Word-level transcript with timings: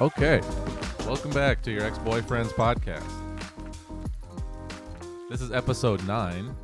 Okay. 0.00 0.40
Welcome 1.00 1.30
back 1.32 1.60
to 1.60 1.70
your 1.70 1.82
ex 1.82 1.98
boyfriend's 1.98 2.54
podcast. 2.54 3.04
This 5.28 5.42
is 5.42 5.52
episode 5.52 6.02
nine, 6.06 6.56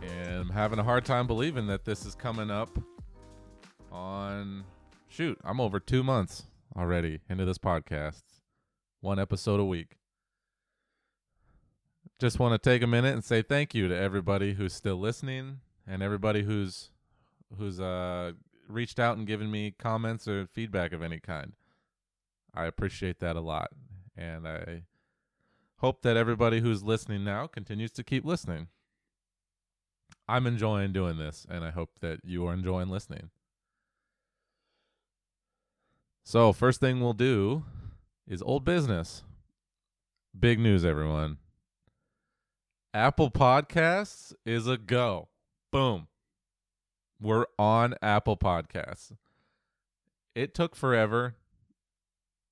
and 0.00 0.40
I'm 0.40 0.48
having 0.48 0.78
a 0.78 0.82
hard 0.82 1.04
time 1.04 1.26
believing 1.26 1.66
that 1.66 1.84
this 1.84 2.06
is 2.06 2.14
coming 2.14 2.50
up 2.50 2.70
on. 3.92 4.64
Shoot, 5.08 5.38
I'm 5.44 5.60
over 5.60 5.78
two 5.78 6.02
months 6.02 6.44
already 6.74 7.20
into 7.28 7.44
this 7.44 7.58
podcast. 7.58 8.22
One 9.02 9.18
episode 9.18 9.60
a 9.60 9.64
week. 9.66 9.98
Just 12.18 12.38
want 12.38 12.54
to 12.54 12.70
take 12.70 12.82
a 12.82 12.86
minute 12.86 13.12
and 13.12 13.22
say 13.22 13.42
thank 13.42 13.74
you 13.74 13.88
to 13.88 13.94
everybody 13.94 14.54
who's 14.54 14.72
still 14.72 14.96
listening 14.96 15.58
and 15.86 16.02
everybody 16.02 16.44
who's 16.44 16.92
who's 17.58 17.78
uh 17.78 18.32
reached 18.68 18.98
out 18.98 19.18
and 19.18 19.26
given 19.26 19.50
me 19.50 19.74
comments 19.78 20.26
or 20.26 20.46
feedback 20.46 20.92
of 20.94 21.02
any 21.02 21.20
kind. 21.20 21.52
I 22.58 22.66
appreciate 22.66 23.20
that 23.20 23.36
a 23.36 23.40
lot. 23.40 23.68
And 24.16 24.48
I 24.48 24.82
hope 25.76 26.02
that 26.02 26.16
everybody 26.16 26.60
who's 26.60 26.82
listening 26.82 27.22
now 27.22 27.46
continues 27.46 27.92
to 27.92 28.02
keep 28.02 28.24
listening. 28.24 28.66
I'm 30.28 30.46
enjoying 30.46 30.92
doing 30.92 31.18
this, 31.18 31.46
and 31.48 31.64
I 31.64 31.70
hope 31.70 32.00
that 32.00 32.20
you 32.24 32.46
are 32.46 32.52
enjoying 32.52 32.88
listening. 32.88 33.30
So, 36.24 36.52
first 36.52 36.80
thing 36.80 37.00
we'll 37.00 37.14
do 37.14 37.64
is 38.26 38.42
old 38.42 38.64
business. 38.64 39.22
Big 40.38 40.58
news, 40.58 40.84
everyone. 40.84 41.38
Apple 42.92 43.30
Podcasts 43.30 44.34
is 44.44 44.66
a 44.66 44.76
go. 44.76 45.28
Boom. 45.70 46.08
We're 47.20 47.46
on 47.58 47.94
Apple 48.02 48.36
Podcasts. 48.36 49.12
It 50.34 50.54
took 50.54 50.76
forever, 50.76 51.36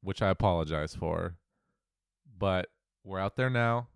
which 0.06 0.22
I 0.22 0.28
apologize 0.28 0.94
for, 0.94 1.34
but 2.38 2.68
we're 3.02 3.18
out 3.18 3.34
there 3.34 3.50
now. 3.50 3.88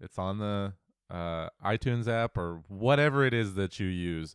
It's 0.00 0.18
on 0.18 0.38
the 0.38 0.72
uh, 1.08 1.48
iTunes 1.64 2.08
app 2.08 2.36
or 2.36 2.64
whatever 2.66 3.24
it 3.24 3.32
is 3.32 3.54
that 3.54 3.78
you 3.78 3.86
use. 3.86 4.34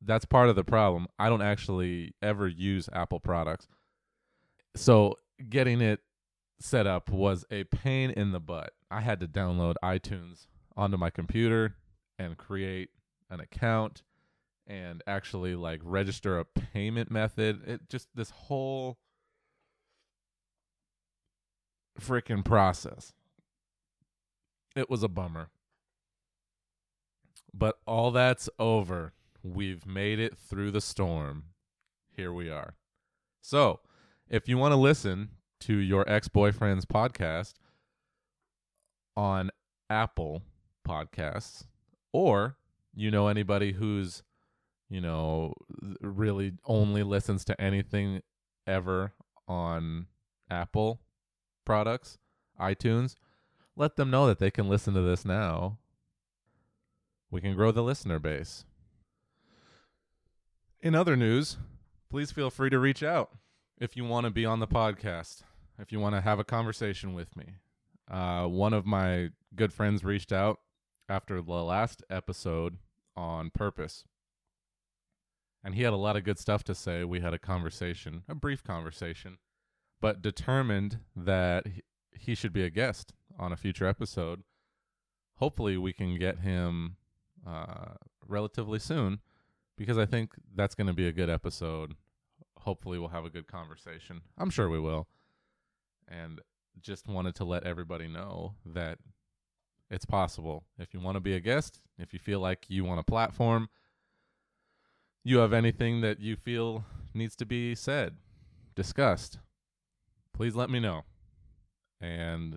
That's 0.00 0.24
part 0.24 0.48
of 0.48 0.54
the 0.54 0.62
problem. 0.62 1.08
I 1.18 1.28
don't 1.28 1.42
actually 1.42 2.14
ever 2.22 2.46
use 2.46 2.88
Apple 2.92 3.18
products. 3.18 3.66
So 4.76 5.16
getting 5.48 5.80
it 5.80 5.98
set 6.60 6.86
up 6.86 7.10
was 7.10 7.44
a 7.50 7.64
pain 7.64 8.10
in 8.10 8.30
the 8.30 8.38
butt. 8.38 8.72
I 8.92 9.00
had 9.00 9.18
to 9.18 9.26
download 9.26 9.74
iTunes 9.82 10.46
onto 10.76 10.98
my 10.98 11.10
computer 11.10 11.74
and 12.16 12.38
create 12.38 12.90
an 13.28 13.40
account 13.40 14.04
and 14.68 15.02
actually 15.08 15.56
like 15.56 15.80
register 15.82 16.38
a 16.38 16.44
payment 16.44 17.10
method. 17.10 17.62
It 17.66 17.88
just 17.88 18.06
this 18.14 18.30
whole 18.30 18.98
freaking 22.00 22.44
process. 22.44 23.12
It 24.76 24.88
was 24.88 25.02
a 25.02 25.08
bummer. 25.08 25.50
But 27.52 27.78
all 27.86 28.10
that's 28.10 28.48
over. 28.58 29.12
We've 29.42 29.86
made 29.86 30.18
it 30.20 30.36
through 30.36 30.70
the 30.70 30.80
storm. 30.80 31.44
Here 32.14 32.32
we 32.32 32.50
are. 32.50 32.74
So, 33.40 33.80
if 34.28 34.48
you 34.48 34.58
want 34.58 34.72
to 34.72 34.76
listen 34.76 35.30
to 35.60 35.76
your 35.76 36.08
ex 36.08 36.28
boyfriend's 36.28 36.84
podcast 36.84 37.54
on 39.16 39.50
Apple 39.88 40.42
Podcasts, 40.86 41.64
or 42.12 42.56
you 42.94 43.10
know 43.10 43.28
anybody 43.28 43.72
who's, 43.72 44.22
you 44.88 45.00
know, 45.00 45.54
really 46.00 46.52
only 46.66 47.02
listens 47.02 47.44
to 47.46 47.60
anything 47.60 48.22
ever 48.66 49.14
on 49.48 50.06
Apple 50.50 51.00
products, 51.70 52.18
iTunes, 52.60 53.14
let 53.76 53.94
them 53.94 54.10
know 54.10 54.26
that 54.26 54.40
they 54.40 54.50
can 54.50 54.68
listen 54.68 54.92
to 54.92 55.02
this 55.02 55.24
now. 55.24 55.78
We 57.30 57.40
can 57.40 57.54
grow 57.54 57.70
the 57.70 57.84
listener 57.84 58.18
base. 58.18 58.64
In 60.80 60.96
other 60.96 61.14
news, 61.14 61.58
please 62.10 62.32
feel 62.32 62.50
free 62.50 62.70
to 62.70 62.80
reach 62.80 63.04
out 63.04 63.30
if 63.78 63.96
you 63.96 64.04
want 64.04 64.24
to 64.24 64.32
be 64.32 64.44
on 64.44 64.58
the 64.58 64.66
podcast, 64.66 65.42
if 65.78 65.92
you 65.92 66.00
want 66.00 66.16
to 66.16 66.20
have 66.20 66.40
a 66.40 66.44
conversation 66.44 67.14
with 67.14 67.36
me. 67.36 67.44
Uh, 68.10 68.46
one 68.46 68.72
of 68.72 68.84
my 68.84 69.28
good 69.54 69.72
friends 69.72 70.02
reached 70.02 70.32
out 70.32 70.58
after 71.08 71.40
the 71.40 71.52
last 71.52 72.02
episode 72.10 72.78
on 73.16 73.50
purpose. 73.50 74.02
And 75.62 75.76
he 75.76 75.84
had 75.84 75.92
a 75.92 75.96
lot 75.96 76.16
of 76.16 76.24
good 76.24 76.40
stuff 76.40 76.64
to 76.64 76.74
say. 76.74 77.04
We 77.04 77.20
had 77.20 77.32
a 77.32 77.38
conversation, 77.38 78.24
a 78.28 78.34
brief 78.34 78.64
conversation, 78.64 79.38
but 80.00 80.22
determined 80.22 80.98
that 81.14 81.66
he, 82.12 82.34
should 82.34 82.52
be 82.52 82.64
a 82.64 82.70
guest 82.70 83.12
on 83.38 83.52
a 83.52 83.56
future 83.56 83.86
episode. 83.86 84.42
Hopefully, 85.36 85.76
we 85.76 85.92
can 85.92 86.18
get 86.18 86.40
him 86.40 86.96
uh, 87.46 87.94
relatively 88.26 88.78
soon 88.78 89.20
because 89.76 89.98
I 89.98 90.06
think 90.06 90.32
that's 90.54 90.74
going 90.74 90.86
to 90.86 90.92
be 90.92 91.06
a 91.06 91.12
good 91.12 91.30
episode. 91.30 91.94
Hopefully, 92.58 92.98
we'll 92.98 93.08
have 93.08 93.24
a 93.24 93.30
good 93.30 93.46
conversation. 93.46 94.22
I'm 94.38 94.50
sure 94.50 94.68
we 94.68 94.80
will. 94.80 95.08
And 96.08 96.40
just 96.80 97.06
wanted 97.06 97.34
to 97.36 97.44
let 97.44 97.64
everybody 97.64 98.08
know 98.08 98.54
that 98.64 98.98
it's 99.90 100.04
possible. 100.04 100.64
If 100.78 100.94
you 100.94 101.00
want 101.00 101.16
to 101.16 101.20
be 101.20 101.34
a 101.34 101.40
guest, 101.40 101.80
if 101.98 102.12
you 102.12 102.18
feel 102.18 102.40
like 102.40 102.66
you 102.68 102.84
want 102.84 103.00
a 103.00 103.04
platform, 103.04 103.68
you 105.24 105.38
have 105.38 105.52
anything 105.52 106.00
that 106.00 106.20
you 106.20 106.36
feel 106.36 106.84
needs 107.12 107.36
to 107.36 107.46
be 107.46 107.74
said, 107.74 108.16
discussed, 108.74 109.38
please 110.40 110.56
let 110.56 110.70
me 110.70 110.80
know. 110.80 111.02
And 112.00 112.56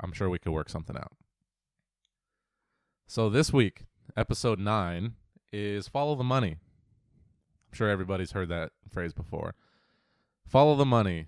I'm 0.00 0.12
sure 0.12 0.30
we 0.30 0.38
could 0.38 0.52
work 0.52 0.70
something 0.70 0.96
out. 0.96 1.12
So 3.06 3.28
this 3.28 3.52
week, 3.52 3.84
episode 4.16 4.58
9 4.58 5.12
is 5.52 5.88
follow 5.88 6.14
the 6.14 6.24
money. 6.24 6.52
I'm 6.52 7.74
sure 7.74 7.90
everybody's 7.90 8.32
heard 8.32 8.48
that 8.48 8.70
phrase 8.90 9.12
before. 9.12 9.54
Follow 10.48 10.74
the 10.74 10.86
money. 10.86 11.26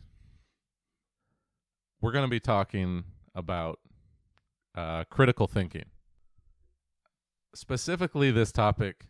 We're 2.00 2.12
going 2.12 2.25
to 2.25 2.31
be 2.31 2.41
talking 2.41 3.05
about 3.34 3.78
uh, 4.75 5.05
critical 5.11 5.47
thinking. 5.47 5.84
Specifically, 7.55 8.31
this 8.31 8.53
topic 8.53 9.05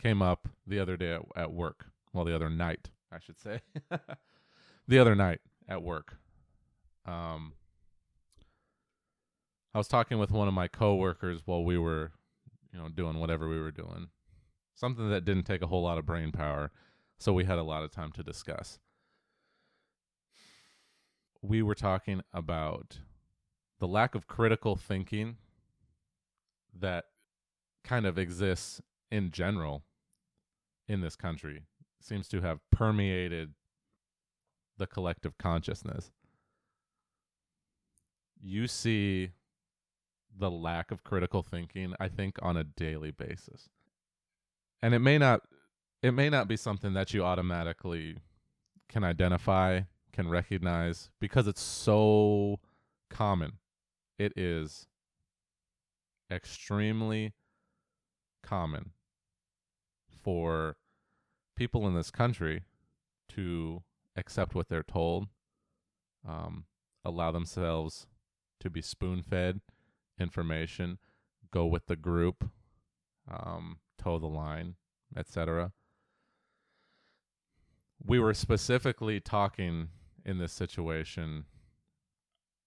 came 0.00 0.22
up 0.22 0.48
the 0.66 0.78
other 0.78 0.96
day 0.96 1.12
at, 1.12 1.20
at 1.36 1.52
work. 1.52 1.84
Well, 2.14 2.24
the 2.24 2.34
other 2.34 2.48
night, 2.48 2.88
I 3.12 3.18
should 3.18 3.38
say. 3.38 3.60
the 4.88 4.98
other 4.98 5.14
night 5.14 5.42
at 5.68 5.82
work. 5.82 6.16
Um, 7.06 7.54
I 9.74 9.78
was 9.78 9.88
talking 9.88 10.18
with 10.18 10.30
one 10.30 10.48
of 10.48 10.54
my 10.54 10.68
coworkers 10.68 11.42
while 11.44 11.64
we 11.64 11.78
were, 11.78 12.12
you 12.72 12.78
know, 12.78 12.88
doing 12.88 13.18
whatever 13.18 13.48
we 13.48 13.60
were 13.60 13.70
doing. 13.70 14.08
Something 14.74 15.08
that 15.10 15.24
didn't 15.24 15.44
take 15.44 15.62
a 15.62 15.66
whole 15.66 15.82
lot 15.82 15.98
of 15.98 16.06
brain 16.06 16.32
power, 16.32 16.70
so 17.18 17.32
we 17.32 17.44
had 17.44 17.58
a 17.58 17.62
lot 17.62 17.82
of 17.82 17.90
time 17.90 18.12
to 18.12 18.22
discuss. 18.22 18.78
We 21.42 21.62
were 21.62 21.74
talking 21.74 22.22
about 22.32 23.00
the 23.78 23.86
lack 23.86 24.14
of 24.14 24.26
critical 24.26 24.76
thinking 24.76 25.36
that 26.78 27.04
kind 27.84 28.06
of 28.06 28.18
exists 28.18 28.80
in 29.10 29.30
general 29.30 29.84
in 30.88 31.00
this 31.00 31.16
country 31.16 31.62
seems 32.00 32.28
to 32.28 32.40
have 32.40 32.60
permeated 32.70 33.54
the 34.78 34.86
collective 34.86 35.38
consciousness. 35.38 36.10
You 38.40 38.66
see 38.66 39.30
the 40.38 40.50
lack 40.50 40.90
of 40.90 41.02
critical 41.02 41.42
thinking, 41.42 41.94
I 41.98 42.08
think, 42.08 42.36
on 42.42 42.56
a 42.56 42.64
daily 42.64 43.10
basis. 43.10 43.68
And 44.82 44.94
it 44.94 44.98
may 44.98 45.18
not 45.18 45.42
it 46.02 46.12
may 46.12 46.28
not 46.28 46.46
be 46.46 46.56
something 46.56 46.92
that 46.92 47.14
you 47.14 47.24
automatically 47.24 48.18
can 48.88 49.02
identify, 49.02 49.80
can 50.12 50.28
recognize, 50.28 51.10
because 51.20 51.48
it's 51.48 51.62
so 51.62 52.60
common. 53.10 53.52
It 54.18 54.32
is 54.36 54.86
extremely 56.30 57.32
common 58.42 58.90
for 60.22 60.76
people 61.56 61.86
in 61.88 61.94
this 61.94 62.10
country 62.10 62.64
to 63.30 63.82
accept 64.16 64.54
what 64.54 64.68
they're 64.68 64.82
told, 64.82 65.28
um, 66.26 66.64
allow 67.04 67.30
themselves 67.30 68.06
to 68.60 68.70
be 68.70 68.82
spoon 68.82 69.22
fed 69.22 69.60
information, 70.18 70.98
go 71.52 71.66
with 71.66 71.86
the 71.86 71.96
group, 71.96 72.48
um, 73.30 73.78
toe 73.98 74.18
the 74.18 74.26
line, 74.26 74.74
etc. 75.16 75.72
We 78.04 78.18
were 78.18 78.34
specifically 78.34 79.20
talking 79.20 79.88
in 80.24 80.38
this 80.38 80.52
situation. 80.52 81.44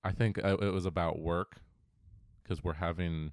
I 0.03 0.11
think 0.11 0.43
uh, 0.43 0.57
it 0.61 0.73
was 0.73 0.85
about 0.85 1.19
work 1.19 1.57
because 2.41 2.63
we're 2.63 2.73
having 2.73 3.31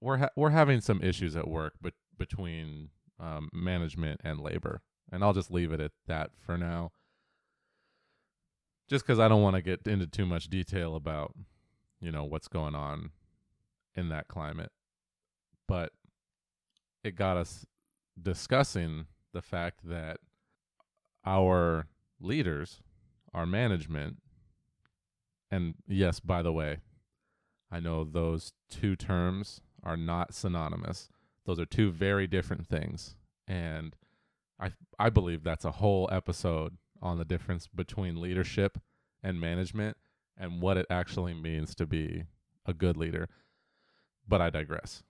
we're 0.00 0.18
ha- 0.18 0.30
we're 0.36 0.50
having 0.50 0.80
some 0.80 1.02
issues 1.02 1.36
at 1.36 1.48
work, 1.48 1.74
but 1.80 1.94
between 2.18 2.90
um, 3.18 3.48
management 3.52 4.20
and 4.24 4.40
labor, 4.40 4.82
and 5.10 5.22
I'll 5.24 5.32
just 5.32 5.50
leave 5.50 5.72
it 5.72 5.80
at 5.80 5.92
that 6.06 6.30
for 6.44 6.56
now. 6.56 6.92
just 8.90 9.06
because 9.06 9.20
I 9.20 9.28
don't 9.28 9.42
want 9.42 9.54
to 9.54 9.62
get 9.62 9.86
into 9.86 10.06
too 10.06 10.26
much 10.26 10.50
detail 10.50 10.96
about, 10.96 11.34
you 12.00 12.10
know, 12.10 12.24
what's 12.24 12.48
going 12.48 12.74
on 12.74 13.10
in 13.94 14.08
that 14.08 14.26
climate. 14.26 14.72
But 15.68 15.92
it 17.04 17.14
got 17.14 17.36
us 17.36 17.64
discussing 18.20 19.06
the 19.32 19.40
fact 19.42 19.80
that 19.84 20.18
our 21.24 21.86
leaders, 22.20 22.82
our 23.32 23.46
management, 23.46 24.16
and 25.52 25.74
yes, 25.86 26.18
by 26.18 26.42
the 26.42 26.52
way, 26.52 26.78
I 27.70 27.78
know 27.78 28.02
those 28.02 28.52
two 28.68 28.96
terms 28.96 29.60
are 29.84 29.96
not 29.96 30.34
synonymous. 30.34 31.08
Those 31.46 31.60
are 31.60 31.64
two 31.66 31.92
very 31.92 32.26
different 32.26 32.66
things. 32.66 33.14
And 33.46 33.94
I 34.60 34.72
I 34.98 35.10
believe 35.10 35.42
that's 35.42 35.64
a 35.64 35.72
whole 35.72 36.08
episode 36.12 36.76
on 37.02 37.18
the 37.18 37.24
difference 37.24 37.66
between 37.66 38.20
leadership 38.20 38.78
and 39.22 39.40
management 39.40 39.96
and 40.36 40.60
what 40.60 40.76
it 40.76 40.86
actually 40.90 41.34
means 41.34 41.74
to 41.76 41.86
be 41.86 42.24
a 42.66 42.74
good 42.74 42.96
leader. 42.96 43.28
But 44.28 44.40
I 44.40 44.50
digress. 44.50 45.02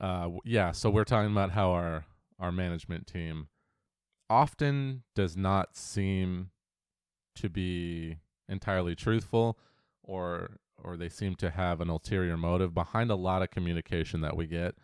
Uh, 0.00 0.30
yeah, 0.44 0.72
so 0.72 0.90
we're 0.90 1.04
talking 1.04 1.30
about 1.30 1.50
how 1.50 1.70
our 1.70 2.04
our 2.38 2.50
management 2.50 3.06
team 3.06 3.48
often 4.30 5.02
does 5.14 5.36
not 5.36 5.76
seem 5.76 6.50
to 7.34 7.48
be 7.48 8.16
entirely 8.48 8.94
truthful 8.94 9.58
or 10.02 10.58
or 10.82 10.96
they 10.96 11.08
seem 11.08 11.34
to 11.36 11.50
have 11.50 11.80
an 11.80 11.90
ulterior 11.90 12.36
motive 12.36 12.72
behind 12.72 13.10
a 13.10 13.14
lot 13.14 13.42
of 13.42 13.50
communication 13.50 14.22
that 14.22 14.36
we 14.36 14.46
get. 14.46 14.74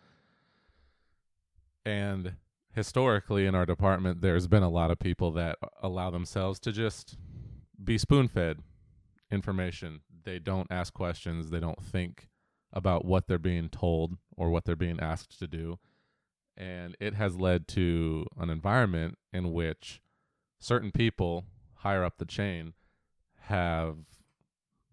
And 1.86 2.34
historically 2.74 3.46
in 3.46 3.54
our 3.54 3.64
department 3.64 4.20
there's 4.20 4.48
been 4.48 4.64
a 4.64 4.68
lot 4.68 4.90
of 4.90 4.98
people 4.98 5.30
that 5.32 5.56
allow 5.82 6.10
themselves 6.10 6.58
to 6.60 6.72
just 6.72 7.16
be 7.82 7.96
spoon-fed 7.96 8.58
information. 9.30 10.00
They 10.24 10.38
don't 10.40 10.66
ask 10.70 10.92
questions, 10.92 11.50
they 11.50 11.60
don't 11.60 11.82
think 11.82 12.28
about 12.72 13.04
what 13.04 13.28
they're 13.28 13.38
being 13.38 13.68
told 13.68 14.16
or 14.36 14.50
what 14.50 14.64
they're 14.64 14.76
being 14.76 15.00
asked 15.00 15.38
to 15.38 15.46
do. 15.46 15.78
And 16.56 16.96
it 17.00 17.14
has 17.14 17.36
led 17.36 17.68
to 17.68 18.26
an 18.38 18.50
environment 18.50 19.16
in 19.32 19.52
which 19.52 20.00
certain 20.58 20.90
people 20.90 21.44
higher 21.76 22.04
up 22.04 22.18
the 22.18 22.24
chain 22.24 22.72
have 23.42 23.96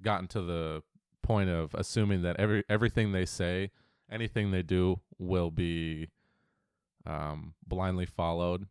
gotten 0.01 0.27
to 0.27 0.41
the 0.41 0.83
point 1.23 1.49
of 1.49 1.73
assuming 1.73 2.21
that 2.21 2.37
every 2.37 2.63
everything 2.69 3.11
they 3.11 3.25
say, 3.25 3.71
anything 4.11 4.51
they 4.51 4.61
do 4.61 4.99
will 5.17 5.49
be 5.49 6.09
um, 7.05 7.53
blindly 7.65 8.05
followed, 8.05 8.67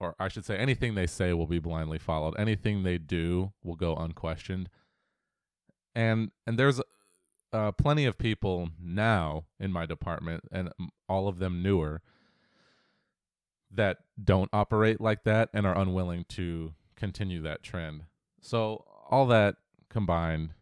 or 0.00 0.14
I 0.18 0.28
should 0.28 0.44
say, 0.44 0.56
anything 0.56 0.94
they 0.94 1.06
say 1.06 1.32
will 1.32 1.46
be 1.46 1.58
blindly 1.58 1.98
followed. 1.98 2.34
Anything 2.38 2.82
they 2.82 2.98
do 2.98 3.52
will 3.62 3.76
go 3.76 3.94
unquestioned. 3.96 4.68
And 5.94 6.30
and 6.46 6.58
there's 6.58 6.80
uh, 7.52 7.72
plenty 7.72 8.06
of 8.06 8.18
people 8.18 8.70
now 8.82 9.44
in 9.60 9.72
my 9.72 9.86
department, 9.86 10.44
and 10.50 10.70
all 11.08 11.28
of 11.28 11.38
them 11.38 11.62
newer, 11.62 12.00
that 13.70 13.98
don't 14.22 14.50
operate 14.52 15.00
like 15.00 15.24
that 15.24 15.48
and 15.52 15.66
are 15.66 15.76
unwilling 15.76 16.24
to 16.30 16.72
continue 16.96 17.42
that 17.42 17.62
trend. 17.62 18.04
So 18.40 18.84
all 19.10 19.26
that 19.26 19.56
combined 19.88 20.54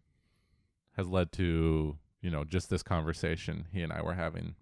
has 0.96 1.08
led 1.08 1.32
to 1.32 1.96
you 2.20 2.30
know 2.30 2.44
just 2.44 2.68
this 2.68 2.82
conversation 2.82 3.66
he 3.72 3.80
and 3.80 3.92
I 3.92 4.02
were 4.02 4.14
having 4.14 4.56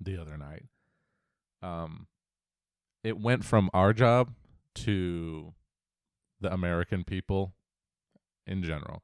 the 0.00 0.20
other 0.20 0.36
night 0.36 0.64
um, 1.62 2.06
it 3.02 3.18
went 3.18 3.44
from 3.44 3.70
our 3.72 3.92
job 3.92 4.32
to 4.74 5.54
the 6.40 6.52
American 6.52 7.04
people 7.04 7.54
in 8.46 8.62
general. 8.62 9.02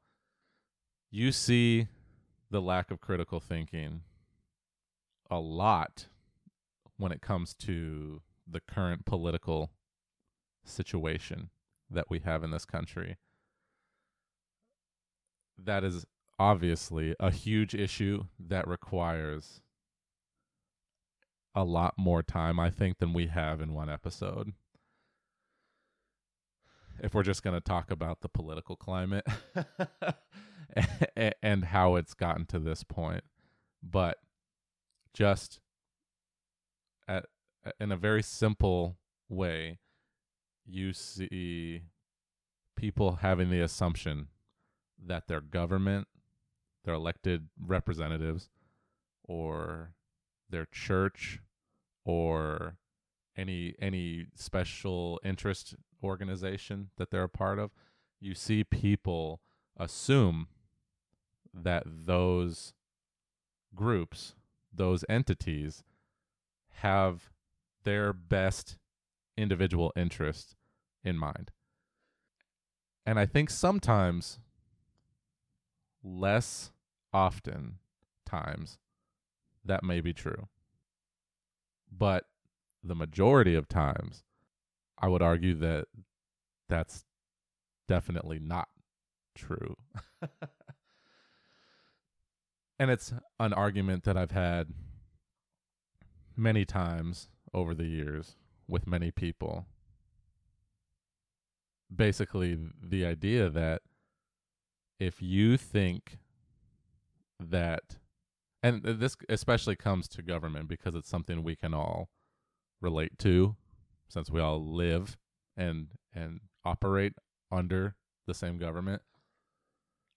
You 1.11 1.31
see 1.31 1.87
the 2.49 2.61
lack 2.61 2.91
of 2.91 3.01
critical 3.01 3.39
thinking 3.39 4.01
a 5.29 5.39
lot 5.39 6.07
when 6.97 7.11
it 7.11 7.21
comes 7.21 7.53
to 7.53 8.21
the 8.49 8.61
current 8.61 9.05
political 9.05 9.71
situation 10.63 11.49
that 11.89 12.09
we 12.09 12.19
have 12.19 12.43
in 12.43 12.51
this 12.51 12.65
country. 12.65 13.17
That 15.57 15.83
is 15.83 16.05
obviously 16.37 17.15
a 17.19 17.31
huge 17.31 17.73
issue 17.73 18.25
that 18.39 18.67
requires 18.67 19.61
a 21.55 21.63
lot 21.63 21.93
more 21.97 22.21
time, 22.21 22.59
I 22.59 22.69
think, 22.69 22.99
than 22.99 23.13
we 23.13 23.27
have 23.27 23.61
in 23.61 23.73
one 23.73 23.89
episode. 23.89 24.53
If 27.01 27.13
we're 27.13 27.23
just 27.23 27.43
going 27.43 27.55
to 27.55 27.61
talk 27.61 27.89
about 27.91 28.21
the 28.21 28.29
political 28.29 28.75
climate 28.75 29.25
and 31.41 31.65
how 31.65 31.95
it's 31.95 32.13
gotten 32.13 32.45
to 32.47 32.59
this 32.59 32.83
point. 32.83 33.23
But 33.81 34.17
just 35.13 35.59
at, 37.07 37.25
in 37.79 37.91
a 37.91 37.97
very 37.97 38.23
simple 38.23 38.97
way, 39.29 39.79
you 40.65 40.93
see 40.93 41.83
people 42.75 43.19
having 43.21 43.49
the 43.49 43.61
assumption 43.61 44.27
that 45.03 45.27
their 45.27 45.41
government, 45.41 46.07
their 46.83 46.95
elected 46.95 47.47
representatives, 47.59 48.49
or 49.23 49.93
their 50.49 50.65
church 50.65 51.39
or 52.05 52.77
any 53.35 53.75
any 53.79 54.27
special 54.35 55.19
interest 55.23 55.75
organization 56.03 56.89
that 56.97 57.11
they're 57.11 57.23
a 57.23 57.29
part 57.29 57.59
of, 57.59 57.71
you 58.19 58.33
see 58.33 58.63
people 58.63 59.41
assume 59.77 60.47
that 61.53 61.83
those 61.85 62.73
groups, 63.73 64.35
those 64.73 65.03
entities 65.09 65.83
have 66.79 67.29
their 67.83 68.13
best 68.13 68.77
individual 69.37 69.91
interest 69.95 70.55
in 71.03 71.17
mind. 71.17 71.51
And 73.05 73.19
I 73.19 73.25
think 73.25 73.49
sometimes 73.49 74.39
less 76.03 76.71
often 77.13 77.75
times 78.25 78.77
that 79.63 79.83
may 79.83 80.01
be 80.01 80.13
true. 80.13 80.47
But 81.97 82.25
the 82.83 82.95
majority 82.95 83.55
of 83.55 83.67
times, 83.67 84.23
I 84.97 85.07
would 85.07 85.21
argue 85.21 85.55
that 85.55 85.87
that's 86.67 87.05
definitely 87.87 88.39
not 88.39 88.67
true. 89.35 89.75
and 92.79 92.89
it's 92.91 93.13
an 93.39 93.53
argument 93.53 94.03
that 94.03 94.17
I've 94.17 94.31
had 94.31 94.67
many 96.35 96.65
times 96.65 97.29
over 97.53 97.73
the 97.73 97.85
years 97.85 98.35
with 98.67 98.87
many 98.87 99.11
people. 99.11 99.67
Basically, 101.95 102.57
the 102.81 103.05
idea 103.05 103.49
that 103.49 103.81
if 104.99 105.21
you 105.21 105.55
think 105.57 106.17
that 107.39 107.97
and 108.65 108.81
this 108.83 109.15
especially 109.29 109.75
comes 109.75 110.07
to 110.07 110.23
government 110.23 110.67
because 110.67 110.95
it's 110.95 111.09
something 111.09 111.43
we 111.43 111.55
can 111.55 111.73
all 111.73 112.09
relate 112.81 113.17
to 113.19 113.55
since 114.07 114.31
we 114.31 114.39
all 114.39 114.59
live 114.59 115.17
and 115.55 115.87
and 116.13 116.39
operate 116.63 117.13
under 117.51 117.95
the 118.25 118.33
same 118.33 118.57
government. 118.57 119.03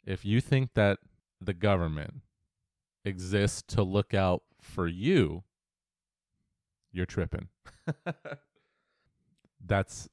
If 0.06 0.24
you 0.24 0.40
think 0.40 0.70
that 0.74 0.98
the 1.40 1.52
government 1.52 2.22
exists 3.04 3.62
to 3.68 3.82
look 3.82 4.14
out 4.14 4.42
for 4.62 4.86
you 4.86 5.44
you're 6.90 7.06
tripping. 7.06 7.48
That's 9.66 10.08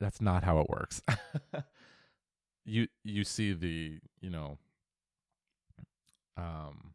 that's 0.00 0.20
not 0.20 0.44
how 0.44 0.60
it 0.60 0.68
works. 0.68 1.02
You 2.70 2.86
you 3.02 3.24
see 3.24 3.54
the 3.54 3.98
you 4.20 4.28
know 4.28 4.58
um 6.36 6.92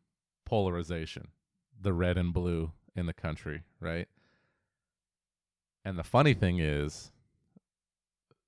polarization, 0.53 1.29
the 1.81 1.93
red 1.93 2.15
and 2.15 2.31
blue 2.31 2.72
in 2.95 3.07
the 3.07 3.13
country, 3.13 3.63
right? 3.79 4.07
And 5.83 5.98
the 5.98 6.03
funny 6.03 6.36
thing 6.36 6.60
is, 6.60 7.12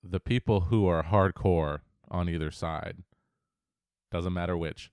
the 0.03 0.19
people 0.19 0.61
who 0.61 0.85
are 0.85 1.01
hardcore 1.01 1.79
on 2.11 2.29
either 2.29 2.51
side, 2.51 2.97
doesn't 4.11 4.33
matter 4.33 4.55
which, 4.55 4.91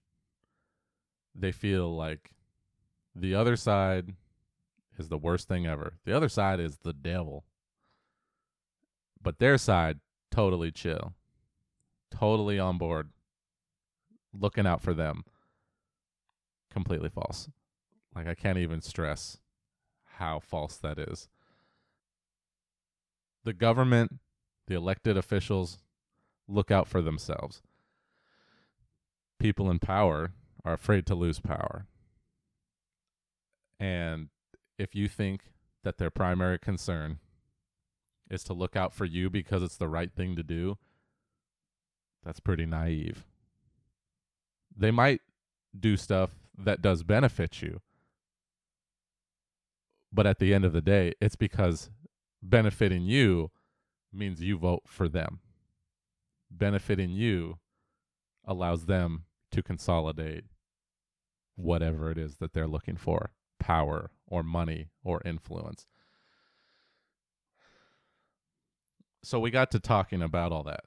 they 1.35 1.53
feel 1.53 1.95
like 1.95 2.31
the 3.15 3.35
other 3.35 3.57
side 3.57 4.15
is 4.99 5.11
the 5.11 5.19
worst 5.19 5.49
thing 5.49 5.67
ever. 5.67 5.99
The 6.07 6.17
other 6.17 6.31
side 6.31 6.61
is 6.61 6.79
the 6.79 6.95
devil. 6.95 7.45
But 9.21 9.39
their 9.39 9.59
side, 9.59 10.01
totally 10.31 10.71
chill, 10.71 11.13
totally 12.11 12.59
on 12.59 12.79
board, 12.79 13.11
looking 14.33 14.67
out 14.67 14.81
for 14.81 14.95
them 14.95 15.25
completely 16.73 17.09
false. 17.11 17.49
Like 18.15 18.27
I 18.27 18.35
can't 18.35 18.59
even 18.59 18.81
stress 18.81 19.39
how 20.17 20.41
false 20.41 20.77
that 20.79 20.99
is. 20.99 21.29
The 23.45 23.53
government 23.53 24.21
The 24.67 24.75
elected 24.75 25.17
officials 25.17 25.79
look 26.49 26.71
out 26.71 26.89
for 26.89 27.03
themselves. 27.03 27.63
People 29.39 29.71
in 29.71 29.79
power 29.81 30.33
are 30.65 30.75
afraid 30.75 31.07
to 31.07 31.15
lose 31.15 31.41
power. 31.41 31.87
And 33.81 34.29
if 34.79 34.95
you 34.95 35.09
think 35.09 35.43
that 35.83 35.99
their 35.99 36.11
primary 36.11 36.59
concern 36.59 37.19
is 38.31 38.45
to 38.45 38.53
look 38.53 38.77
out 38.77 38.95
for 38.95 39.05
you 39.05 39.29
because 39.29 39.63
it's 39.63 39.77
the 39.77 39.89
right 39.89 40.13
thing 40.13 40.37
to 40.37 40.43
do, 40.45 40.79
that's 42.25 42.41
pretty 42.41 42.67
naive. 42.67 43.25
They 44.77 44.93
might 44.93 45.21
do 45.79 45.97
stuff 45.97 46.31
that 46.65 46.83
does 46.83 47.03
benefit 47.03 47.63
you. 47.63 47.81
But 50.13 50.27
at 50.27 50.39
the 50.39 50.53
end 50.53 50.65
of 50.65 50.73
the 50.73 50.83
day, 50.83 51.15
it's 51.21 51.37
because 51.37 51.91
benefiting 52.43 53.05
you 53.05 53.51
means 54.13 54.43
you 54.43 54.59
vote 54.59 54.83
for 54.87 55.09
them. 55.09 55.41
Benefiting 56.51 57.11
you 57.11 57.59
allows 58.45 58.87
them 58.87 59.25
to 59.53 59.63
consolidate 59.63 60.45
whatever 61.57 62.11
it 62.11 62.19
is 62.19 62.37
that 62.37 62.53
they're 62.53 62.67
looking 62.67 62.97
for 62.97 63.31
power 63.59 64.11
or 64.27 64.43
money 64.43 64.89
or 65.05 65.23
influence. 65.25 65.87
So 69.23 69.39
we 69.39 69.51
got 69.51 69.71
to 69.71 69.79
talking 69.79 70.21
about 70.21 70.53
all 70.53 70.65
that 70.65 70.85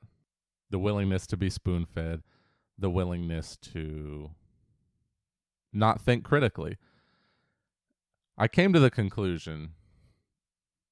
the 0.70 0.80
willingness 0.80 1.28
to 1.28 1.38
be 1.38 1.50
spoon 1.50 1.86
fed, 1.86 2.22
the 2.78 2.90
willingness 2.90 3.56
to 3.58 4.32
not 5.76 6.02
think 6.02 6.24
critically. 6.24 6.78
I 8.38 8.48
came 8.48 8.74
to 8.74 8.80
the 8.80 8.90
conclusion 8.90 9.72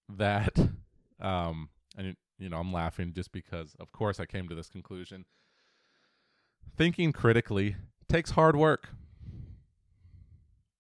that, 0.10 0.58
um, 1.22 1.70
and 1.98 2.16
you 2.38 2.50
know, 2.50 2.58
I'm 2.58 2.74
laughing 2.74 3.14
just 3.14 3.32
because, 3.32 3.76
of 3.80 3.92
course, 3.92 4.20
I 4.20 4.26
came 4.26 4.50
to 4.50 4.56
this 4.56 4.70
conclusion. 4.70 5.26
Thinking 6.76 7.12
critically 7.12 7.76
takes 8.10 8.32
hard 8.32 8.56
work. 8.56 8.90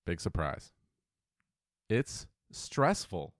Big 0.05 0.19
surprise. 0.19 0.71
It's 1.89 2.27
stressful. 2.51 3.33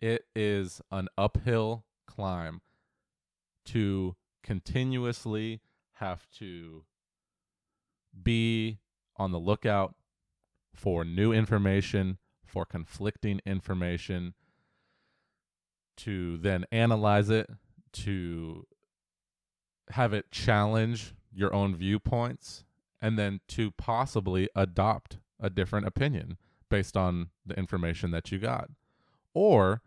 It 0.00 0.26
is 0.34 0.80
an 0.90 1.08
uphill 1.16 1.84
climb 2.06 2.60
to 3.66 4.16
continuously 4.42 5.60
have 5.94 6.26
to 6.38 6.84
be 8.22 8.78
on 9.18 9.32
the 9.32 9.38
lookout 9.38 9.94
for 10.74 11.04
new 11.04 11.32
information, 11.32 12.18
for 12.44 12.64
conflicting 12.64 13.40
information, 13.46 14.34
to 15.96 16.36
then 16.38 16.64
analyze 16.70 17.30
it, 17.30 17.48
to 17.92 18.66
have 19.90 20.12
it 20.12 20.30
challenge 20.30 21.14
your 21.32 21.54
own 21.54 21.74
viewpoints, 21.74 22.64
and 23.00 23.18
then 23.18 23.40
to 23.48 23.70
possibly 23.72 24.48
adopt 24.54 25.18
a 25.40 25.50
different 25.50 25.86
opinion 25.86 26.36
based 26.68 26.96
on 26.96 27.28
the 27.44 27.54
information 27.54 28.10
that 28.10 28.32
you 28.32 28.38
got. 28.38 28.68
Or 29.34 29.82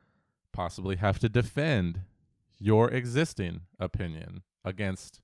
possibly 0.51 0.95
have 0.97 1.19
to 1.19 1.29
defend 1.29 2.01
your 2.59 2.89
existing 2.89 3.61
opinion 3.79 4.43
against 4.63 5.21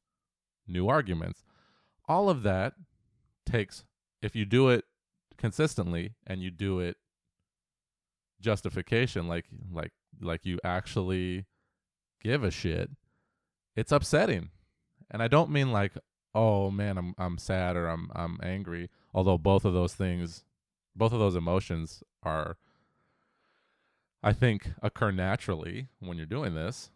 new 0.67 0.87
arguments. 0.87 1.43
All 2.07 2.29
of 2.29 2.43
that 2.43 2.73
takes, 3.45 3.83
if 4.25 4.35
you 4.35 4.43
do 4.43 4.69
it 4.69 4.83
consistently 5.37 6.15
and 6.25 6.41
you 6.41 6.49
do 6.49 6.79
it 6.79 6.97
justification, 8.41 9.27
like 9.27 9.45
like 9.71 9.91
like 10.19 10.45
you 10.45 10.59
actually 10.63 11.45
give 12.21 12.43
a 12.43 12.49
shit, 12.49 12.89
it's 13.75 13.91
upsetting. 13.91 14.49
And 15.11 15.21
I 15.21 15.27
don't 15.27 15.51
mean 15.51 15.71
like, 15.71 15.93
oh 16.33 16.71
man, 16.71 16.97
I'm 16.97 17.13
I'm 17.19 17.37
sad 17.37 17.77
or 17.77 17.87
I'm 17.87 18.09
I'm 18.15 18.39
angry. 18.41 18.89
Although 19.13 19.37
both 19.37 19.63
of 19.63 19.73
those 19.73 19.93
things, 19.93 20.43
both 20.95 21.13
of 21.13 21.19
those 21.19 21.35
emotions 21.35 22.01
are 22.23 22.57
I 24.23 24.33
think 24.33 24.71
occur 24.81 25.11
naturally 25.11 25.89
when 25.99 26.17
you're 26.17 26.25
doing 26.25 26.55
this, 26.55 26.89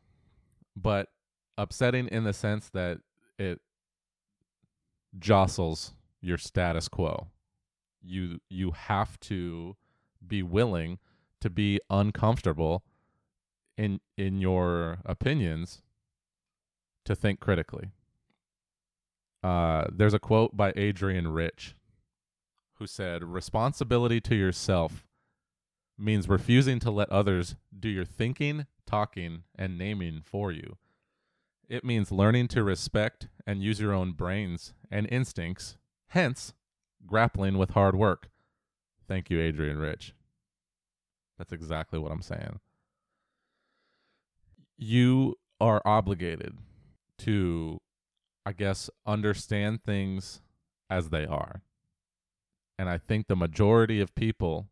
but 0.75 1.09
upsetting 1.59 2.07
in 2.07 2.23
the 2.23 2.33
sense 2.33 2.69
that 2.69 3.01
it 3.37 3.59
jostles 5.19 5.93
your 6.21 6.37
status 6.37 6.87
quo. 6.87 7.27
You 8.01 8.39
you 8.49 8.71
have 8.71 9.19
to 9.21 9.75
be 10.25 10.43
willing 10.43 10.99
to 11.41 11.49
be 11.49 11.79
uncomfortable 11.89 12.83
in 13.77 13.99
in 14.17 14.39
your 14.39 14.99
opinions 15.05 15.81
to 17.05 17.15
think 17.15 17.39
critically. 17.39 17.91
Uh, 19.41 19.85
there's 19.91 20.13
a 20.13 20.19
quote 20.19 20.55
by 20.55 20.71
Adrienne 20.77 21.29
Rich 21.29 21.75
who 22.79 22.87
said, 22.87 23.23
Responsibility 23.23 24.19
to 24.21 24.35
yourself 24.35 25.05
means 25.97 26.29
refusing 26.29 26.79
to 26.79 26.91
let 26.91 27.09
others 27.09 27.55
do 27.77 27.89
your 27.89 28.05
thinking, 28.05 28.65
talking, 28.85 29.43
and 29.55 29.77
naming 29.77 30.21
for 30.23 30.51
you. 30.51 30.77
It 31.67 31.83
means 31.83 32.11
learning 32.11 32.47
to 32.49 32.63
respect 32.63 33.27
and 33.45 33.61
use 33.61 33.79
your 33.79 33.93
own 33.93 34.13
brains 34.13 34.73
and 34.89 35.07
instincts, 35.11 35.77
hence, 36.09 36.53
grappling 37.05 37.57
with 37.57 37.71
hard 37.71 37.95
work. 37.95 38.29
Thank 39.07 39.29
you, 39.29 39.39
Adrienne 39.39 39.77
Rich. 39.77 40.13
That's 41.37 41.53
exactly 41.53 41.97
what 41.97 42.11
I'm 42.11 42.21
saying. 42.21 42.59
You 44.77 45.35
are 45.59 45.81
obligated 45.85 46.57
to, 47.19 47.79
I 48.45 48.51
guess, 48.53 48.89
understand 49.05 49.83
things 49.83 50.41
as 50.89 51.09
they 51.09 51.25
are. 51.25 51.61
And 52.77 52.89
I 52.89 52.97
think 52.97 53.27
the 53.27 53.35
majority 53.35 53.99
of 53.99 54.15
people 54.15 54.67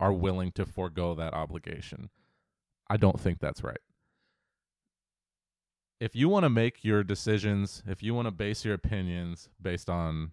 are 0.00 0.12
willing 0.12 0.52
to 0.52 0.66
forego 0.66 1.14
that 1.14 1.34
obligation. 1.34 2.10
I 2.88 2.96
don't 2.96 3.20
think 3.20 3.38
that's 3.38 3.62
right 3.62 3.78
if 6.02 6.16
you 6.16 6.28
want 6.28 6.42
to 6.42 6.50
make 6.50 6.82
your 6.82 7.04
decisions, 7.04 7.80
if 7.86 8.02
you 8.02 8.12
want 8.12 8.26
to 8.26 8.32
base 8.32 8.64
your 8.64 8.74
opinions 8.74 9.48
based 9.60 9.88
on, 9.88 10.32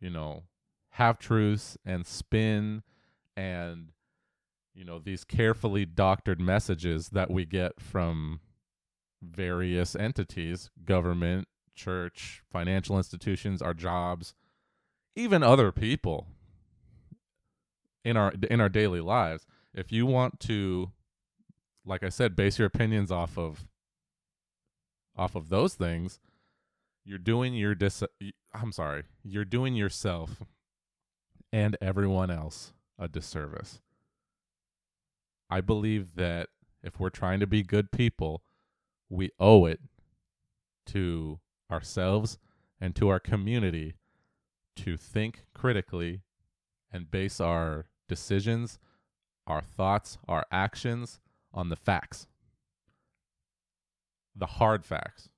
you 0.00 0.10
know, 0.10 0.42
half 0.90 1.20
truths 1.20 1.78
and 1.86 2.04
spin 2.04 2.82
and, 3.36 3.92
you 4.74 4.84
know, 4.84 4.98
these 4.98 5.22
carefully 5.22 5.86
doctored 5.86 6.40
messages 6.40 7.10
that 7.10 7.30
we 7.30 7.44
get 7.44 7.80
from 7.80 8.40
various 9.22 9.94
entities, 9.94 10.68
government, 10.84 11.46
church, 11.76 12.42
financial 12.50 12.96
institutions, 12.96 13.62
our 13.62 13.74
jobs, 13.74 14.34
even 15.14 15.44
other 15.44 15.70
people 15.70 16.26
in 18.04 18.16
our 18.16 18.32
in 18.50 18.60
our 18.60 18.68
daily 18.68 19.00
lives. 19.00 19.46
If 19.72 19.92
you 19.92 20.06
want 20.06 20.40
to 20.40 20.90
like 21.84 22.02
I 22.02 22.08
said, 22.08 22.34
base 22.34 22.58
your 22.58 22.66
opinions 22.66 23.12
off 23.12 23.38
of 23.38 23.68
off 25.16 25.34
of 25.34 25.48
those 25.48 25.74
things, 25.74 26.20
you're 27.04 27.18
doing 27.18 27.54
your 27.54 27.74
dis 27.74 28.02
I'm 28.54 28.72
sorry, 28.72 29.04
you're 29.24 29.44
doing 29.44 29.74
yourself 29.74 30.42
and 31.52 31.76
everyone 31.80 32.30
else 32.30 32.72
a 32.98 33.08
disservice. 33.08 33.80
I 35.50 35.60
believe 35.60 36.14
that 36.16 36.48
if 36.82 36.98
we're 36.98 37.10
trying 37.10 37.40
to 37.40 37.46
be 37.46 37.62
good 37.62 37.90
people, 37.92 38.42
we 39.08 39.30
owe 39.38 39.66
it 39.66 39.80
to 40.86 41.40
ourselves 41.70 42.38
and 42.80 42.94
to 42.96 43.08
our 43.08 43.20
community 43.20 43.94
to 44.76 44.96
think 44.96 45.44
critically 45.54 46.22
and 46.90 47.10
base 47.10 47.40
our 47.40 47.86
decisions, 48.08 48.78
our 49.46 49.60
thoughts, 49.60 50.18
our 50.26 50.46
actions 50.50 51.20
on 51.52 51.68
the 51.68 51.76
facts 51.76 52.26
the 54.34 54.46
hard 54.46 54.84
facts. 54.84 55.28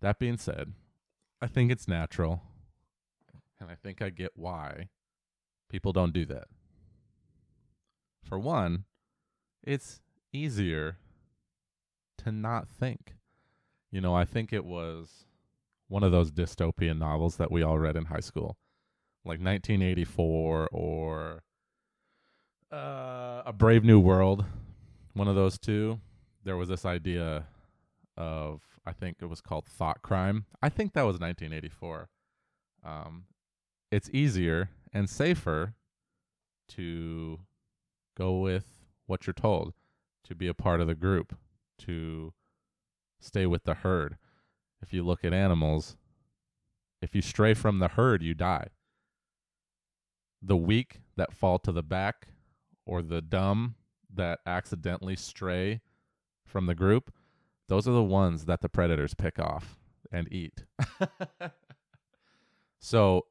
That 0.00 0.18
being 0.18 0.38
said, 0.38 0.72
I 1.42 1.46
think 1.46 1.70
it's 1.70 1.86
natural, 1.86 2.42
and 3.60 3.70
I 3.70 3.74
think 3.74 4.00
I 4.00 4.08
get 4.10 4.32
why 4.34 4.88
people 5.68 5.92
don't 5.92 6.12
do 6.12 6.24
that. 6.26 6.44
For 8.22 8.38
one, 8.38 8.84
it's 9.62 10.00
easier 10.32 10.96
to 12.18 12.32
not 12.32 12.68
think. 12.68 13.14
You 13.90 14.00
know, 14.00 14.14
I 14.14 14.24
think 14.24 14.52
it 14.52 14.64
was 14.64 15.26
one 15.88 16.04
of 16.04 16.12
those 16.12 16.30
dystopian 16.30 16.98
novels 16.98 17.36
that 17.36 17.50
we 17.50 17.62
all 17.62 17.78
read 17.78 17.96
in 17.96 18.06
high 18.06 18.20
school, 18.20 18.56
like 19.24 19.40
1984 19.40 20.68
or 20.70 21.42
uh, 22.72 23.42
A 23.44 23.52
Brave 23.52 23.84
New 23.84 23.98
World 23.98 24.44
one 25.14 25.28
of 25.28 25.34
those 25.34 25.58
two, 25.58 26.00
there 26.44 26.56
was 26.56 26.68
this 26.68 26.84
idea 26.84 27.46
of 28.16 28.60
I 28.86 28.92
think 28.92 29.18
it 29.20 29.26
was 29.26 29.40
called 29.40 29.66
thought 29.66 30.02
crime. 30.02 30.46
I 30.62 30.68
think 30.68 30.92
that 30.94 31.02
was 31.02 31.18
1984. 31.18 32.08
Um, 32.84 33.24
it's 33.90 34.08
easier 34.12 34.70
and 34.92 35.08
safer 35.08 35.74
to 36.70 37.40
go 38.16 38.38
with 38.38 38.66
what 39.06 39.26
you're 39.26 39.34
told, 39.34 39.74
to 40.24 40.34
be 40.34 40.46
a 40.46 40.54
part 40.54 40.80
of 40.80 40.86
the 40.86 40.94
group, 40.94 41.36
to 41.78 42.32
stay 43.20 43.46
with 43.46 43.64
the 43.64 43.74
herd. 43.74 44.16
If 44.80 44.92
you 44.92 45.02
look 45.02 45.24
at 45.24 45.34
animals, 45.34 45.96
if 47.02 47.14
you 47.14 47.22
stray 47.22 47.54
from 47.54 47.78
the 47.78 47.88
herd, 47.88 48.22
you 48.22 48.34
die. 48.34 48.68
The 50.40 50.56
weak 50.56 51.00
that 51.16 51.34
fall 51.34 51.58
to 51.60 51.72
the 51.72 51.82
back 51.82 52.28
or 52.86 53.02
the 53.02 53.20
dumb 53.20 53.74
that 54.14 54.40
accidentally 54.46 55.16
stray 55.16 55.80
from 56.44 56.66
the 56.66 56.74
group, 56.74 57.12
those 57.68 57.86
are 57.86 57.92
the 57.92 58.02
ones 58.02 58.46
that 58.46 58.60
the 58.60 58.68
predators 58.68 59.14
pick 59.14 59.38
off 59.38 59.78
and 60.10 60.30
eat. 60.32 60.64
so, 62.80 63.26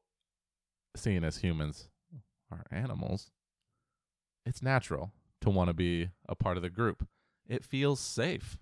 seeing 0.96 1.24
as 1.24 1.38
humans 1.38 1.88
are 2.50 2.64
animals, 2.70 3.30
it's 4.46 4.62
natural 4.62 5.12
to 5.40 5.50
want 5.50 5.68
to 5.68 5.74
be 5.74 6.10
a 6.28 6.34
part 6.34 6.56
of 6.56 6.62
the 6.62 6.70
group. 6.70 7.06
It 7.48 7.64
feels 7.64 8.00
safe. 8.00 8.58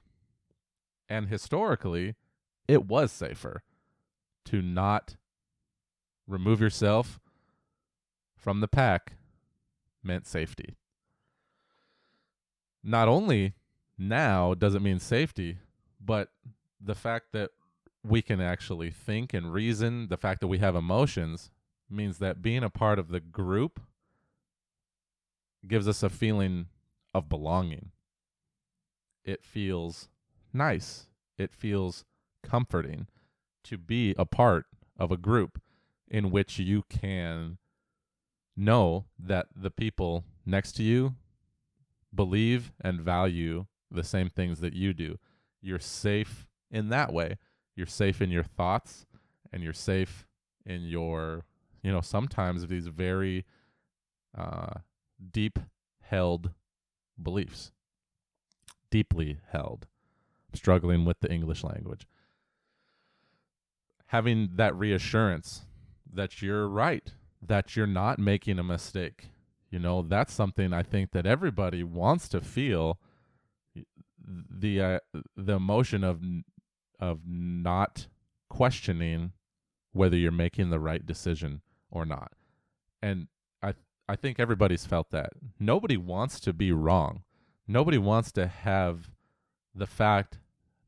And 1.08 1.28
historically, 1.28 2.14
it 2.66 2.86
was 2.86 3.12
safer 3.12 3.62
to 4.46 4.60
not 4.60 5.16
remove 6.26 6.60
yourself 6.60 7.18
from 8.36 8.60
the 8.60 8.68
pack 8.68 9.14
meant 10.02 10.26
safety. 10.26 10.76
Not 12.82 13.08
only 13.08 13.54
now 13.96 14.54
does 14.54 14.74
it 14.74 14.82
mean 14.82 14.98
safety, 14.98 15.58
but 16.00 16.30
the 16.80 16.94
fact 16.94 17.32
that 17.32 17.50
we 18.04 18.22
can 18.22 18.40
actually 18.40 18.90
think 18.90 19.34
and 19.34 19.52
reason, 19.52 20.08
the 20.08 20.16
fact 20.16 20.40
that 20.40 20.46
we 20.46 20.58
have 20.58 20.76
emotions, 20.76 21.50
means 21.90 22.18
that 22.18 22.42
being 22.42 22.62
a 22.62 22.70
part 22.70 22.98
of 22.98 23.08
the 23.08 23.20
group 23.20 23.80
gives 25.66 25.88
us 25.88 26.02
a 26.02 26.08
feeling 26.08 26.66
of 27.14 27.28
belonging. 27.28 27.90
It 29.24 29.44
feels 29.44 30.08
nice. 30.52 31.06
It 31.36 31.52
feels 31.52 32.04
comforting 32.42 33.06
to 33.64 33.76
be 33.76 34.14
a 34.18 34.24
part 34.24 34.66
of 34.98 35.10
a 35.10 35.16
group 35.16 35.60
in 36.08 36.30
which 36.30 36.58
you 36.58 36.84
can 36.88 37.58
know 38.56 39.04
that 39.18 39.46
the 39.54 39.70
people 39.70 40.24
next 40.46 40.72
to 40.72 40.82
you 40.82 41.14
believe 42.14 42.72
and 42.80 43.00
value 43.00 43.66
the 43.90 44.04
same 44.04 44.28
things 44.28 44.60
that 44.60 44.74
you 44.74 44.92
do. 44.92 45.18
You're 45.60 45.78
safe 45.78 46.46
in 46.70 46.88
that 46.90 47.12
way. 47.12 47.38
You're 47.74 47.86
safe 47.86 48.20
in 48.20 48.30
your 48.30 48.44
thoughts 48.44 49.06
and 49.52 49.62
you're 49.62 49.72
safe 49.72 50.26
in 50.66 50.82
your, 50.82 51.44
you 51.82 51.90
know, 51.90 52.00
sometimes 52.00 52.66
these 52.66 52.86
very 52.88 53.44
uh, 54.36 54.74
deep 55.32 55.58
held 56.00 56.50
beliefs. 57.20 57.72
Deeply 58.90 59.38
held. 59.50 59.86
I'm 60.50 60.56
struggling 60.56 61.04
with 61.04 61.20
the 61.20 61.30
English 61.30 61.62
language. 61.62 62.06
Having 64.06 64.50
that 64.54 64.74
reassurance 64.74 65.66
that 66.10 66.40
you're 66.40 66.68
right, 66.68 67.12
that 67.42 67.76
you're 67.76 67.86
not 67.86 68.18
making 68.18 68.58
a 68.58 68.64
mistake. 68.64 69.28
You 69.70 69.78
know, 69.78 70.02
that's 70.02 70.32
something 70.32 70.72
I 70.72 70.82
think 70.82 71.12
that 71.12 71.26
everybody 71.26 71.82
wants 71.82 72.28
to 72.30 72.40
feel 72.40 72.98
the 74.24 74.80
uh, 74.80 74.98
the 75.36 75.54
emotion 75.54 76.04
of 76.04 76.22
of 76.98 77.20
not 77.26 78.06
questioning 78.48 79.32
whether 79.92 80.16
you're 80.16 80.32
making 80.32 80.70
the 80.70 80.80
right 80.80 81.04
decision 81.04 81.60
or 81.90 82.04
not. 82.06 82.32
And 83.02 83.28
I 83.62 83.74
I 84.08 84.16
think 84.16 84.40
everybody's 84.40 84.86
felt 84.86 85.10
that. 85.10 85.30
Nobody 85.58 85.96
wants 85.96 86.40
to 86.40 86.52
be 86.52 86.72
wrong. 86.72 87.22
Nobody 87.66 87.98
wants 87.98 88.32
to 88.32 88.46
have 88.46 89.10
the 89.74 89.86
fact 89.86 90.38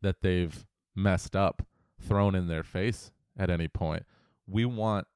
that 0.00 0.22
they've 0.22 0.66
messed 0.96 1.36
up 1.36 1.66
thrown 2.00 2.34
in 2.34 2.48
their 2.48 2.62
face 2.62 3.12
at 3.38 3.50
any 3.50 3.68
point. 3.68 4.04
We 4.46 4.64
want 4.64 5.06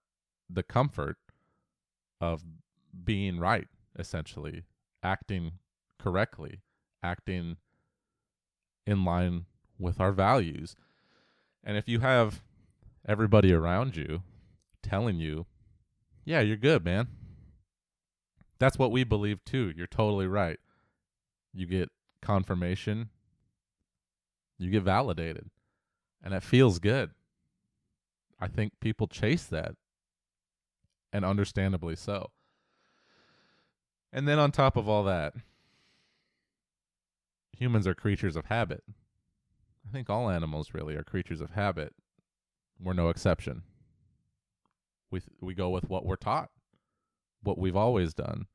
the 0.50 0.62
comfort 0.62 1.16
of 2.20 2.42
being 3.02 3.38
right, 3.38 3.68
essentially, 3.98 4.64
acting 5.02 5.52
correctly, 5.98 6.60
acting 7.02 7.56
in 8.86 9.04
line 9.04 9.46
with 9.78 10.00
our 10.00 10.12
values. 10.12 10.76
And 11.62 11.76
if 11.76 11.88
you 11.88 12.00
have 12.00 12.42
everybody 13.06 13.52
around 13.52 13.96
you 13.96 14.22
telling 14.82 15.18
you, 15.18 15.46
yeah, 16.24 16.40
you're 16.40 16.56
good, 16.56 16.84
man. 16.84 17.08
That's 18.58 18.78
what 18.78 18.92
we 18.92 19.04
believe 19.04 19.44
too. 19.44 19.72
You're 19.76 19.86
totally 19.86 20.26
right. 20.26 20.58
You 21.52 21.66
get 21.66 21.90
confirmation, 22.22 23.10
you 24.58 24.70
get 24.70 24.82
validated, 24.82 25.50
and 26.22 26.34
it 26.34 26.42
feels 26.42 26.78
good. 26.78 27.10
I 28.40 28.48
think 28.48 28.72
people 28.80 29.06
chase 29.06 29.44
that, 29.44 29.74
and 31.12 31.24
understandably 31.24 31.96
so. 31.96 32.30
And 34.14 34.28
then 34.28 34.38
on 34.38 34.52
top 34.52 34.76
of 34.76 34.88
all 34.88 35.02
that, 35.04 35.34
humans 37.50 37.84
are 37.88 37.94
creatures 37.94 38.36
of 38.36 38.46
habit. 38.46 38.84
I 39.86 39.92
think 39.92 40.08
all 40.08 40.30
animals 40.30 40.72
really 40.72 40.94
are 40.94 41.02
creatures 41.02 41.40
of 41.40 41.50
habit. 41.50 41.92
We're 42.80 42.92
no 42.92 43.08
exception. 43.08 43.62
We 45.10 45.18
th- 45.18 45.30
we 45.40 45.52
go 45.52 45.68
with 45.68 45.90
what 45.90 46.06
we're 46.06 46.14
taught, 46.14 46.50
what 47.42 47.58
we've 47.58 47.76
always 47.76 48.14
done. 48.14 48.46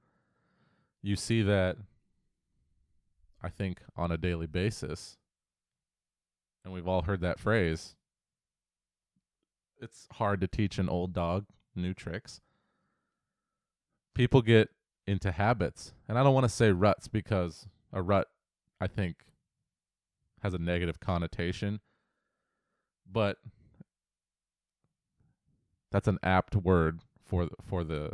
You 1.02 1.18
see 1.18 1.42
that 1.42 1.76
I 3.44 3.50
think 3.50 3.82
on 3.98 4.12
a 4.12 4.18
daily 4.18 4.48
basis. 4.48 5.18
And 6.64 6.74
we've 6.74 6.88
all 6.88 7.02
heard 7.02 7.22
that 7.22 7.40
phrase. 7.40 7.96
It's 9.82 10.08
hard 10.14 10.40
to 10.40 10.48
teach 10.48 10.78
an 10.78 10.88
old 10.88 11.14
dog 11.14 11.46
new 11.76 11.94
tricks. 11.94 12.40
People 14.14 14.42
get 14.42 14.70
into 15.10 15.32
habits. 15.32 15.94
And 16.08 16.18
I 16.18 16.24
don't 16.24 16.34
want 16.34 16.46
to 16.46 16.50
say 16.50 16.72
ruts 16.72 17.08
because 17.08 17.68
a 17.92 18.02
rut 18.02 18.28
I 18.80 18.88
think 18.88 19.18
has 20.42 20.54
a 20.54 20.60
negative 20.60 21.00
connotation. 21.00 21.80
But 23.12 23.38
that's 25.92 26.08
an 26.08 26.20
apt 26.22 26.56
word 26.56 27.00
for 27.26 27.50
for 27.68 27.84
the 27.84 28.14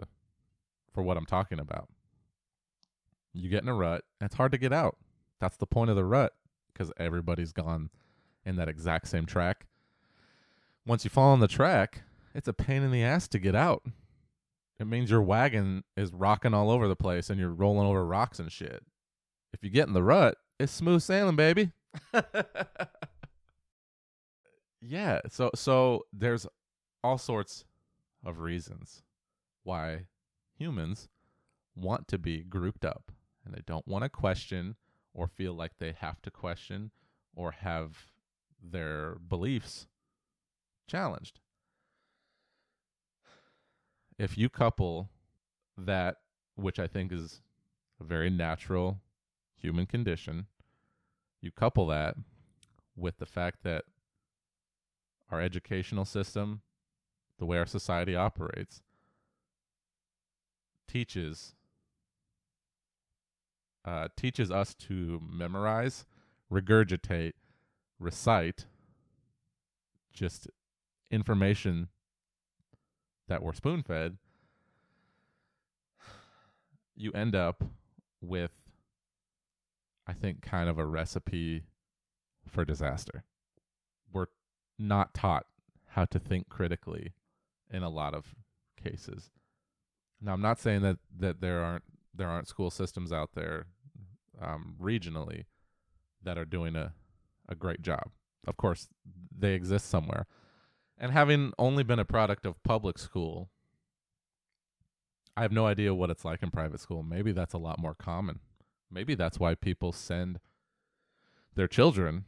for 0.94 1.04
what 1.04 1.18
I'm 1.18 1.26
talking 1.26 1.60
about. 1.60 1.90
You 3.34 3.50
get 3.50 3.64
in 3.64 3.70
a 3.70 3.76
rut, 3.76 4.06
it's 4.22 4.36
hard 4.36 4.54
to 4.54 4.58
get 4.58 4.72
out. 4.72 4.96
That's 5.42 5.58
the 5.58 5.68
point 5.68 5.90
of 5.90 5.98
the 5.98 6.06
rut 6.06 6.32
because 6.72 6.92
everybody's 6.98 7.52
gone 7.52 7.90
in 8.46 8.56
that 8.56 8.70
exact 8.70 9.10
same 9.10 9.26
track. 9.26 9.66
Once 10.86 11.04
you 11.04 11.10
fall 11.10 11.34
on 11.34 11.42
the 11.42 11.48
track, 11.48 12.04
it's 12.34 12.48
a 12.48 12.54
pain 12.54 12.84
in 12.84 12.92
the 12.92 13.04
ass 13.04 13.28
to 13.28 13.40
get 13.40 13.56
out. 13.56 13.84
It 14.80 14.88
means 14.88 15.10
your 15.10 15.22
wagon 15.22 15.84
is 15.96 16.12
rocking 16.14 16.54
all 16.54 16.70
over 16.70 16.88
the 16.88 16.96
place 16.96 17.30
and 17.30 17.40
you're 17.40 17.50
rolling 17.50 17.88
over 17.88 18.06
rocks 18.06 18.40
and 18.40 18.52
shit. 18.52 18.84
If 19.54 19.64
you 19.64 19.70
get 19.70 19.88
in 19.88 19.94
the 19.94 20.04
rut, 20.04 20.38
it's 20.60 20.74
smooth 20.74 21.02
sailing, 21.02 21.38
baby. 21.38 21.72
yeah, 24.82 25.22
so 25.30 25.52
so 25.56 26.06
there's 26.12 26.46
all 27.04 27.18
sorts 27.18 27.64
of 28.26 28.40
reasons 28.40 29.04
why 29.64 30.08
humans 30.58 31.08
want 31.76 32.08
to 32.10 32.18
be 32.18 32.44
grouped 32.44 32.84
up 32.84 33.12
and 33.46 33.54
they 33.54 33.62
don't 33.66 33.88
want 33.88 34.04
to 34.04 34.10
question 34.10 34.76
or 35.14 35.28
feel 35.28 35.54
like 35.54 35.78
they 35.78 35.94
have 35.98 36.22
to 36.22 36.32
question 36.32 36.92
or 37.34 37.52
have 37.52 38.08
their 38.62 39.16
beliefs 39.16 39.88
challenged. 40.88 41.40
If 44.18 44.38
you 44.38 44.50
couple 44.50 45.10
that, 45.78 46.18
which 46.56 46.80
I 46.80 46.88
think 46.88 47.12
is 47.12 47.42
a 48.00 48.04
very 48.04 48.30
natural 48.30 49.02
human 49.58 49.86
condition, 49.86 50.48
you 51.42 51.52
couple 51.52 51.88
that 51.88 52.16
with 52.96 53.18
the 53.18 53.26
fact 53.26 53.64
that 53.64 53.84
our 55.30 55.42
educational 55.42 56.06
system, 56.06 56.62
the 57.40 57.46
way 57.46 57.58
our 57.58 57.66
society 57.66 58.16
operates, 58.16 58.82
teaches 60.88 61.56
uh, 63.84 64.08
teaches 64.16 64.50
us 64.50 64.74
to 64.74 65.22
memorize, 65.30 66.06
regurgitate, 66.52 67.34
recite 68.00 68.66
just 70.12 70.48
information 71.12 71.90
that 73.28 73.42
we're 73.42 73.54
spoon 73.54 73.84
fed, 73.84 74.18
you 76.96 77.12
end 77.12 77.36
up 77.36 77.64
with, 78.22 78.52
I 80.08 80.14
think, 80.14 80.42
kind 80.42 80.70
of 80.70 80.78
a 80.78 80.86
recipe 80.86 81.64
for 82.48 82.64
disaster. 82.66 83.24
We're 84.14 84.28
not 84.78 85.14
taught 85.14 85.46
how 85.90 86.06
to 86.06 86.20
think 86.20 86.50
critically 86.50 87.14
in 87.72 87.84
a 87.84 87.90
lot 87.90 88.14
of 88.14 88.36
cases. 88.82 89.32
Now, 90.22 90.34
I'm 90.34 90.42
not 90.42 90.60
saying 90.60 90.82
that, 90.82 90.98
that 91.18 91.42
there 91.42 91.64
aren't 91.64 91.84
there 92.18 92.30
aren't 92.30 92.48
school 92.48 92.72
systems 92.72 93.12
out 93.12 93.32
there 93.36 93.66
um, 94.42 94.76
regionally 94.82 95.44
that 96.24 96.38
are 96.38 96.46
doing 96.46 96.76
a, 96.76 96.94
a 97.50 97.56
great 97.56 97.82
job. 97.82 98.10
Of 98.48 98.58
course, 98.58 98.88
they 99.38 99.54
exist 99.54 99.90
somewhere. 99.90 100.26
And 100.98 101.12
having 101.12 101.52
only 101.60 101.84
been 101.84 102.00
a 102.00 102.06
product 102.06 102.46
of 102.46 102.62
public 102.64 102.98
school, 102.98 103.50
I 105.36 105.42
have 105.42 105.52
no 105.52 105.66
idea 105.66 105.94
what 105.94 106.10
it's 106.10 106.24
like 106.24 106.42
in 106.42 106.52
private 106.52 106.80
school. 106.80 107.04
Maybe 107.04 107.32
that's 107.32 107.54
a 107.54 107.58
lot 107.58 107.80
more 107.80 107.96
common. 107.96 108.40
Maybe 108.90 109.16
that's 109.16 109.40
why 109.40 109.56
people 109.56 109.92
send 109.92 110.40
their 111.56 111.68
children 111.68 112.26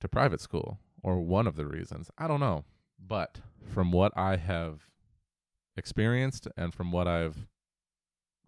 to 0.00 0.08
private 0.08 0.40
school, 0.40 0.78
or 1.02 1.20
one 1.20 1.46
of 1.46 1.56
the 1.56 1.66
reasons. 1.66 2.10
I 2.16 2.26
don't 2.28 2.40
know. 2.40 2.64
But 2.98 3.40
from 3.62 3.92
what 3.92 4.12
I 4.16 4.36
have 4.36 4.86
experienced 5.76 6.48
and 6.56 6.72
from 6.72 6.92
what 6.92 7.06
I've 7.06 7.46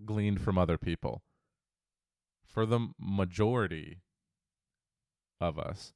gleaned 0.04 0.40
from 0.40 0.56
other 0.56 0.78
people, 0.78 1.22
for 2.46 2.64
the 2.64 2.88
majority 2.98 4.00
of 5.40 5.58
us, 5.58 5.92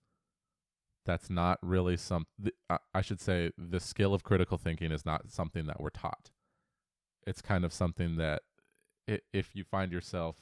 that's 1.04 1.30
not 1.30 1.58
really 1.62 1.96
some. 1.96 2.26
Th- 2.42 2.54
I 2.94 3.00
should 3.00 3.20
say 3.20 3.50
the 3.58 3.80
skill 3.80 4.14
of 4.14 4.22
critical 4.22 4.58
thinking 4.58 4.92
is 4.92 5.04
not 5.04 5.30
something 5.30 5.66
that 5.66 5.80
we're 5.80 5.90
taught. 5.90 6.30
It's 7.26 7.42
kind 7.42 7.64
of 7.64 7.72
something 7.72 8.16
that, 8.16 8.42
if 9.32 9.54
you 9.54 9.64
find 9.64 9.92
yourself 9.92 10.36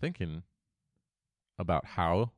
thinking 0.00 0.42
about 1.58 1.84
how 1.86 2.30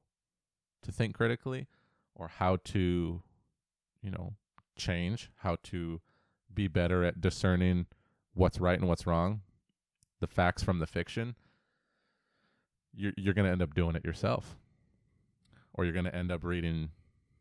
to 0.82 0.92
think 0.92 1.14
critically 1.14 1.66
or 2.14 2.28
how 2.28 2.56
to, 2.64 3.22
you 4.02 4.10
know, 4.10 4.34
change, 4.76 5.30
how 5.38 5.56
to 5.64 6.00
be 6.52 6.68
better 6.68 7.04
at 7.04 7.20
discerning 7.20 7.86
what's 8.34 8.60
right 8.60 8.78
and 8.78 8.88
what's 8.88 9.06
wrong, 9.06 9.40
the 10.20 10.26
facts 10.26 10.62
from 10.62 10.78
the 10.78 10.86
fiction, 10.86 11.34
you're 12.94 13.12
you're 13.16 13.34
going 13.34 13.44
to 13.44 13.52
end 13.52 13.62
up 13.62 13.74
doing 13.74 13.96
it 13.96 14.04
yourself. 14.04 14.56
Or 15.76 15.84
you're 15.84 15.92
going 15.92 16.06
to 16.06 16.14
end 16.14 16.32
up 16.32 16.42
reading, 16.42 16.90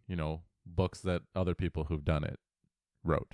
you 0.07 0.15
know, 0.15 0.41
books 0.65 0.99
that 1.01 1.21
other 1.35 1.55
people 1.55 1.85
who've 1.85 2.03
done 2.03 2.23
it 2.23 2.39
wrote. 3.03 3.33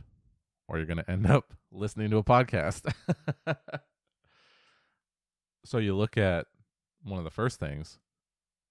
Or 0.68 0.78
you're 0.78 0.86
going 0.86 0.98
to 0.98 1.10
end 1.10 1.26
up 1.30 1.54
listening 1.72 2.12
to 2.12 2.18
a 2.18 2.24
podcast. 2.24 2.92
so 5.66 5.78
you 5.78 5.96
look 5.96 6.18
at 6.18 6.48
one 7.04 7.18
of 7.18 7.24
the 7.24 7.32
first 7.32 7.60
things 7.60 8.00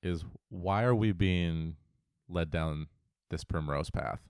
is 0.03 0.25
why 0.49 0.83
are 0.83 0.95
we 0.95 1.13
being 1.13 1.77
led 2.29 2.51
down 2.51 2.87
this 3.31 3.45
primrose 3.45 3.91
path? 3.91 4.21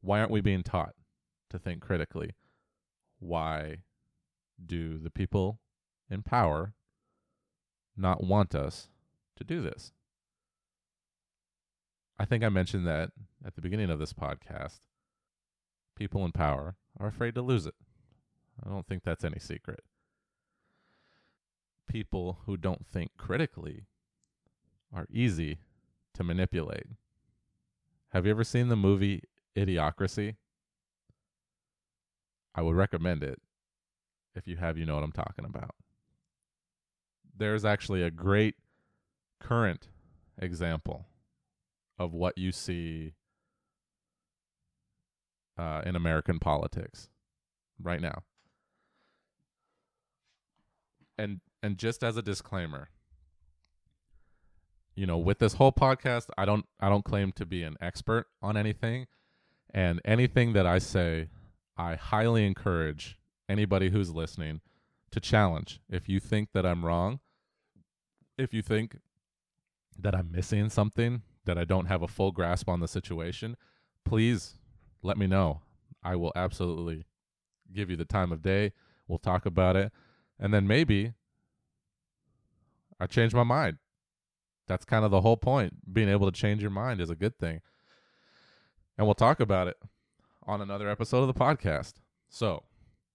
Why 0.00 0.20
aren't 0.20 0.30
we 0.30 0.40
being 0.40 0.62
taught 0.62 0.94
to 1.50 1.58
think 1.58 1.82
critically? 1.82 2.30
Why 3.18 3.78
do 4.64 4.98
the 4.98 5.10
people 5.10 5.60
in 6.10 6.22
power 6.22 6.74
not 7.96 8.24
want 8.24 8.54
us 8.54 8.88
to 9.36 9.44
do 9.44 9.60
this? 9.60 9.92
I 12.20 12.26
think 12.26 12.44
I 12.44 12.50
mentioned 12.50 12.86
that 12.86 13.12
at 13.46 13.54
the 13.54 13.62
beginning 13.62 13.88
of 13.88 13.98
this 13.98 14.12
podcast. 14.12 14.80
People 15.96 16.22
in 16.22 16.32
power 16.32 16.76
are 16.98 17.06
afraid 17.06 17.34
to 17.34 17.40
lose 17.40 17.64
it. 17.64 17.72
I 18.62 18.68
don't 18.68 18.86
think 18.86 19.04
that's 19.04 19.24
any 19.24 19.38
secret. 19.38 19.80
People 21.88 22.40
who 22.44 22.58
don't 22.58 22.86
think 22.86 23.12
critically 23.16 23.86
are 24.94 25.06
easy 25.10 25.60
to 26.12 26.22
manipulate. 26.22 26.88
Have 28.10 28.26
you 28.26 28.32
ever 28.32 28.44
seen 28.44 28.68
the 28.68 28.76
movie 28.76 29.22
Idiocracy? 29.56 30.36
I 32.54 32.60
would 32.60 32.76
recommend 32.76 33.22
it. 33.22 33.40
If 34.34 34.46
you 34.46 34.58
have, 34.58 34.76
you 34.76 34.84
know 34.84 34.96
what 34.96 35.04
I'm 35.04 35.12
talking 35.12 35.46
about. 35.46 35.74
There's 37.34 37.64
actually 37.64 38.02
a 38.02 38.10
great 38.10 38.56
current 39.40 39.88
example 40.38 41.06
of 42.00 42.14
what 42.14 42.38
you 42.38 42.50
see 42.50 43.12
uh, 45.58 45.82
in 45.84 45.94
American 45.94 46.38
politics 46.38 47.10
right 47.80 48.00
now. 48.00 48.22
And 51.18 51.40
and 51.62 51.76
just 51.76 52.02
as 52.02 52.16
a 52.16 52.22
disclaimer, 52.22 52.88
you 54.96 55.06
know, 55.06 55.18
with 55.18 55.38
this 55.38 55.52
whole 55.52 55.72
podcast, 55.72 56.30
I 56.38 56.46
don't 56.46 56.64
I 56.80 56.88
don't 56.88 57.04
claim 57.04 57.32
to 57.32 57.44
be 57.44 57.62
an 57.62 57.76
expert 57.82 58.26
on 58.40 58.56
anything, 58.56 59.06
and 59.74 60.00
anything 60.06 60.54
that 60.54 60.66
I 60.66 60.78
say, 60.78 61.28
I 61.76 61.96
highly 61.96 62.46
encourage 62.46 63.18
anybody 63.46 63.90
who's 63.90 64.10
listening 64.10 64.62
to 65.10 65.20
challenge. 65.20 65.80
If 65.90 66.08
you 66.08 66.18
think 66.18 66.48
that 66.54 66.64
I'm 66.64 66.82
wrong, 66.82 67.20
if 68.38 68.54
you 68.54 68.62
think 68.62 68.96
that 69.98 70.14
I'm 70.14 70.32
missing 70.32 70.70
something, 70.70 71.20
that 71.50 71.58
I 71.58 71.64
don't 71.64 71.86
have 71.86 72.00
a 72.00 72.06
full 72.06 72.30
grasp 72.30 72.68
on 72.68 72.78
the 72.78 72.86
situation, 72.86 73.56
please 74.04 74.54
let 75.02 75.18
me 75.18 75.26
know. 75.26 75.62
I 76.00 76.14
will 76.14 76.30
absolutely 76.36 77.06
give 77.72 77.90
you 77.90 77.96
the 77.96 78.04
time 78.04 78.30
of 78.30 78.40
day. 78.40 78.70
We'll 79.08 79.18
talk 79.18 79.46
about 79.46 79.74
it. 79.74 79.90
And 80.38 80.54
then 80.54 80.68
maybe 80.68 81.14
I 83.00 83.08
change 83.08 83.34
my 83.34 83.42
mind. 83.42 83.78
That's 84.68 84.84
kind 84.84 85.04
of 85.04 85.10
the 85.10 85.22
whole 85.22 85.36
point. 85.36 85.92
Being 85.92 86.08
able 86.08 86.30
to 86.30 86.40
change 86.40 86.62
your 86.62 86.70
mind 86.70 87.00
is 87.00 87.10
a 87.10 87.16
good 87.16 87.36
thing. 87.36 87.62
And 88.96 89.08
we'll 89.08 89.14
talk 89.14 89.40
about 89.40 89.66
it 89.66 89.76
on 90.46 90.60
another 90.60 90.88
episode 90.88 91.22
of 91.22 91.26
the 91.26 91.34
podcast. 91.34 91.94
So, 92.28 92.62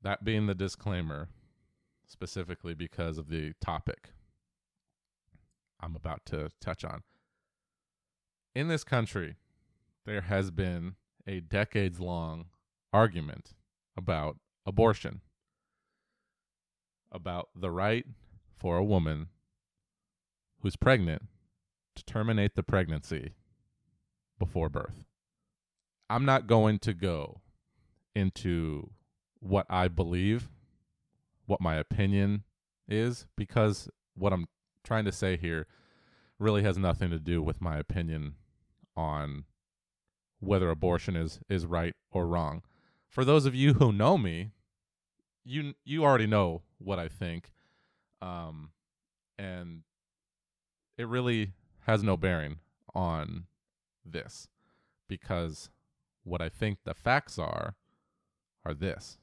that 0.02 0.26
being 0.26 0.48
the 0.48 0.56
disclaimer, 0.56 1.30
specifically 2.06 2.74
because 2.74 3.18
of 3.18 3.30
the 3.30 3.54
topic 3.62 4.10
I'm 5.80 5.96
about 5.96 6.26
to 6.26 6.50
touch 6.60 6.84
on. 6.84 7.04
In 8.56 8.70
this 8.70 8.86
country, 8.86 9.36
there 10.06 10.22
has 10.22 10.50
been 10.50 10.96
a 11.28 11.42
decades 11.42 12.00
long 12.00 12.46
argument 12.94 13.54
about 13.98 14.38
abortion, 14.66 15.20
about 17.12 17.50
the 17.54 17.70
right 17.70 18.06
for 18.58 18.78
a 18.78 18.84
woman 18.84 19.28
who's 20.62 20.78
pregnant 20.78 21.24
to 21.96 22.06
terminate 22.06 22.56
the 22.56 22.64
pregnancy 22.64 23.34
before 24.40 24.70
birth. 24.70 25.04
I'm 26.10 26.24
not 26.24 26.48
going 26.48 26.80
to 26.80 26.94
go 26.94 27.42
into 28.16 28.92
what 29.42 29.66
I 29.70 29.90
believe, 29.90 30.48
what 31.46 31.60
my 31.60 31.76
opinion 31.76 32.44
is, 32.88 33.28
because 33.36 33.90
what 34.14 34.32
I'm 34.32 34.48
trying 34.86 35.04
to 35.04 35.12
say 35.12 35.36
here 35.36 35.68
really 36.40 36.64
has 36.64 36.78
nothing 36.78 37.10
to 37.10 37.20
do 37.20 37.42
with 37.42 37.60
my 37.60 37.78
opinion 37.78 38.36
on 38.96 39.46
whether 40.40 40.70
abortion 40.70 41.16
is 41.16 41.40
is 41.50 41.66
right 41.66 41.94
or 42.12 42.28
wrong. 42.28 42.62
For 43.10 43.26
those 43.26 43.46
of 43.46 43.56
you 43.56 43.74
who 43.74 43.92
know 43.92 44.18
me, 44.18 44.52
you 45.44 45.74
you 45.84 46.04
already 46.04 46.28
know 46.28 46.64
what 46.78 47.00
I 47.00 47.08
think, 47.08 47.52
um, 48.22 48.72
and 49.38 49.84
it 50.98 51.08
really 51.08 51.54
has 51.86 52.04
no 52.04 52.18
bearing 52.18 52.58
on 52.94 53.46
this 54.06 54.48
because 55.08 55.70
what 56.24 56.42
I 56.42 56.50
think 56.50 56.80
the 56.84 56.94
facts 56.94 57.38
are 57.38 57.76
are 58.66 58.74
this. 58.74 59.18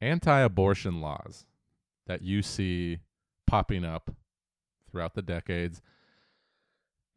Anti-abortion 0.00 1.00
laws 1.00 1.44
that 2.06 2.22
you 2.22 2.40
see 2.42 3.00
popping 3.46 3.84
up 3.84 4.10
throughout 4.90 5.14
the 5.14 5.22
decades 5.22 5.82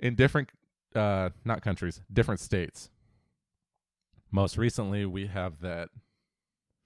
in 0.01 0.15
different 0.15 0.49
uh 0.93 1.29
not 1.45 1.61
countries, 1.61 2.01
different 2.11 2.41
states. 2.41 2.89
Most 4.31 4.57
recently 4.57 5.05
we 5.05 5.27
have 5.27 5.61
that 5.61 5.89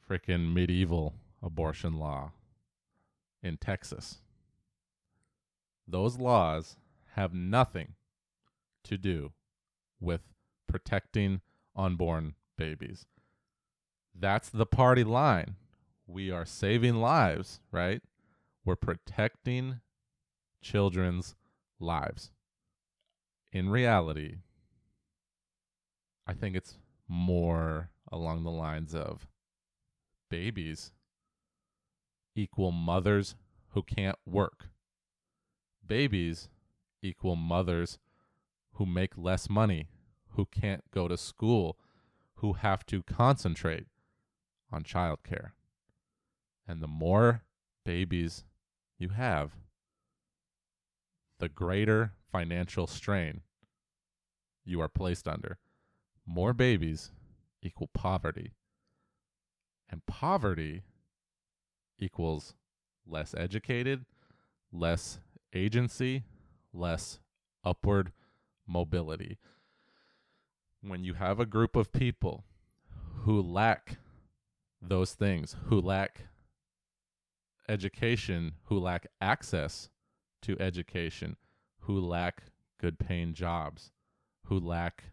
freaking 0.08 0.54
medieval 0.54 1.16
abortion 1.42 1.98
law 1.98 2.32
in 3.42 3.58
Texas. 3.58 4.20
Those 5.88 6.18
laws 6.18 6.78
have 7.14 7.34
nothing 7.34 7.94
to 8.84 8.98
do 8.98 9.32
with 10.00 10.22
protecting 10.68 11.42
unborn 11.76 12.36
babies. 12.58 13.06
That's 14.14 14.50
the 14.50 14.66
party 14.66 15.04
line. 15.04 15.56
We 16.08 16.32
are 16.32 16.46
saving 16.46 16.96
lives, 16.96 17.60
right? 17.72 18.02
We're 18.64 18.76
protecting 18.76 19.82
children's 20.62 21.36
lives. 21.80 22.32
In 23.56 23.70
reality, 23.70 24.40
I 26.28 26.34
think 26.34 26.58
it's 26.58 26.78
more 27.08 27.90
along 28.12 28.44
the 28.44 28.52
lines 28.52 28.94
of 28.94 29.28
babies 30.30 30.92
equal 32.36 32.74
mothers 32.74 33.36
who 33.70 33.82
can't 33.82 34.18
work. 34.26 34.66
Babies 35.88 36.50
equal 37.02 37.38
mothers 37.38 37.98
who 38.74 38.86
make 38.86 39.18
less 39.18 39.50
money, 39.50 39.88
who 40.32 40.46
can't 40.48 40.84
go 40.92 41.08
to 41.08 41.16
school, 41.16 41.78
who 42.40 42.54
have 42.54 42.86
to 42.88 43.04
concentrate 43.04 43.86
on 44.70 44.84
childcare. 44.84 45.52
And 46.68 46.82
the 46.82 46.90
more 46.90 47.44
babies 47.86 48.44
you 49.00 49.10
have, 49.16 49.54
the 51.40 51.48
greater 51.48 52.12
financial 52.36 52.86
strain 52.86 53.40
you 54.66 54.82
are 54.82 54.90
placed 54.90 55.26
under. 55.26 55.58
More 56.26 56.52
babies 56.52 57.12
equal 57.62 57.88
poverty. 57.94 58.52
And 59.90 60.06
poverty 60.06 60.84
equals 61.98 62.54
less 63.08 63.34
educated, 63.38 64.04
less 64.70 65.20
agency, 65.54 66.24
less 66.74 67.20
upward 67.64 68.12
mobility. 68.68 69.38
When 70.82 71.06
you 71.06 71.14
have 71.14 71.40
a 71.40 71.46
group 71.46 71.78
of 71.78 71.94
people 71.94 72.44
who 73.22 73.42
lack 73.42 73.98
those 74.82 75.14
things, 75.14 75.56
who 75.68 75.80
lack 75.80 76.28
education, 77.70 78.56
who 78.64 78.78
lack 78.78 79.08
access 79.22 79.88
to 80.42 80.60
education, 80.60 81.38
who 81.86 82.00
lack 82.00 82.44
good 82.80 83.00
paying 83.00 83.34
jobs, 83.34 83.92
who 84.46 84.60
lack 84.60 85.06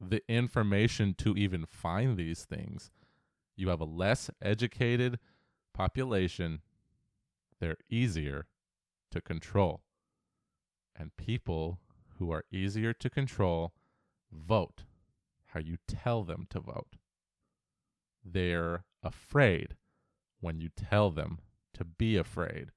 the 0.00 0.22
information 0.28 1.14
to 1.14 1.36
even 1.36 1.64
find 1.66 2.16
these 2.16 2.44
things. 2.44 2.90
You 3.56 3.68
have 3.68 3.80
a 3.80 3.84
less 3.84 4.30
educated 4.40 5.18
population, 5.72 6.60
they're 7.60 7.76
easier 7.88 8.46
to 9.12 9.20
control. 9.20 9.82
And 10.96 11.16
people 11.16 11.78
who 12.18 12.30
are 12.32 12.44
easier 12.50 12.92
to 12.94 13.08
control 13.08 13.72
vote 14.32 14.84
how 15.46 15.60
you 15.60 15.76
tell 15.86 16.24
them 16.24 16.46
to 16.50 16.60
vote. 16.60 16.96
They're 18.24 18.84
afraid 19.02 19.76
when 20.40 20.60
you 20.60 20.70
tell 20.70 21.10
them 21.10 21.38
to 21.74 21.84
be 21.84 22.16
afraid. 22.16 22.70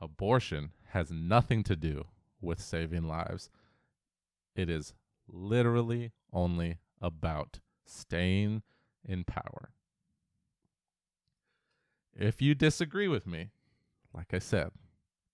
Abortion 0.00 0.72
has 0.88 1.10
nothing 1.10 1.62
to 1.64 1.76
do 1.76 2.06
with 2.40 2.60
saving 2.60 3.04
lives. 3.04 3.50
It 4.54 4.70
is 4.70 4.94
literally 5.28 6.12
only 6.32 6.78
about 7.00 7.60
staying 7.84 8.62
in 9.04 9.24
power. 9.24 9.70
If 12.14 12.42
you 12.42 12.54
disagree 12.54 13.08
with 13.08 13.26
me, 13.26 13.50
like 14.14 14.34
I 14.34 14.38
said, 14.38 14.70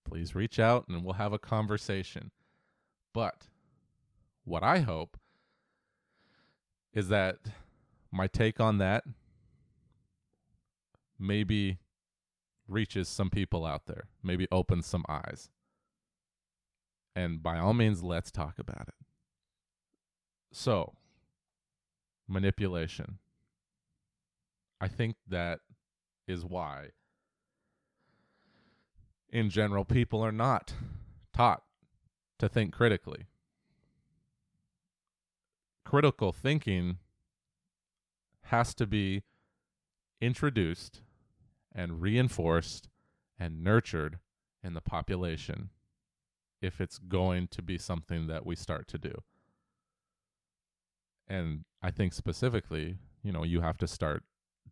please 0.03 0.35
reach 0.35 0.59
out 0.59 0.87
and 0.87 1.03
we'll 1.03 1.13
have 1.13 1.33
a 1.33 1.39
conversation. 1.39 2.31
But 3.13 3.47
what 4.43 4.63
I 4.63 4.79
hope 4.79 5.17
is 6.93 7.09
that 7.09 7.37
my 8.11 8.27
take 8.27 8.59
on 8.59 8.77
that 8.77 9.03
maybe 11.19 11.79
reaches 12.67 13.07
some 13.07 13.29
people 13.29 13.65
out 13.65 13.85
there, 13.85 14.07
maybe 14.23 14.47
opens 14.51 14.85
some 14.85 15.05
eyes. 15.07 15.49
And 17.15 17.41
by 17.41 17.57
all 17.57 17.73
means, 17.73 18.03
let's 18.03 18.31
talk 18.31 18.59
about 18.59 18.87
it. 18.87 19.05
So, 20.51 20.93
manipulation. 22.27 23.19
I 24.79 24.87
think 24.87 25.15
that 25.27 25.59
is 26.27 26.45
why, 26.45 26.89
in 29.29 29.49
general, 29.49 29.85
people 29.85 30.21
are 30.21 30.31
not 30.31 30.73
taught 31.33 31.63
to 32.39 32.47
think 32.47 32.73
critically. 32.73 33.25
Critical 35.83 36.31
thinking 36.31 36.97
has 38.43 38.73
to 38.75 38.85
be 38.85 39.23
introduced 40.21 41.01
and 41.77 42.01
reinforced 42.01 42.89
and 43.39 43.63
nurtured 43.63 44.17
in 44.63 44.73
the 44.73 44.81
population 44.81 45.69
if 46.59 46.81
it's 46.81 46.97
going 46.97 47.47
to 47.47 47.61
be 47.61 47.77
something 47.77 48.25
that 48.25 48.45
we 48.45 48.55
start 48.55 48.87
to 48.87 48.97
do. 48.97 49.21
And 51.27 51.65
I 51.83 51.91
think 51.91 52.13
specifically, 52.13 52.97
you 53.21 53.31
know, 53.31 53.43
you 53.43 53.61
have 53.61 53.77
to 53.77 53.87
start 53.87 54.23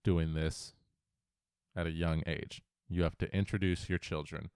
doing 0.03 0.33
this 0.33 0.73
at 1.75 1.85
a 1.85 1.91
young 1.91 2.23
age. 2.25 2.63
You 2.89 3.03
have 3.03 3.17
to 3.19 3.31
introduce 3.35 3.87
your 3.87 3.99
children, 3.99 4.49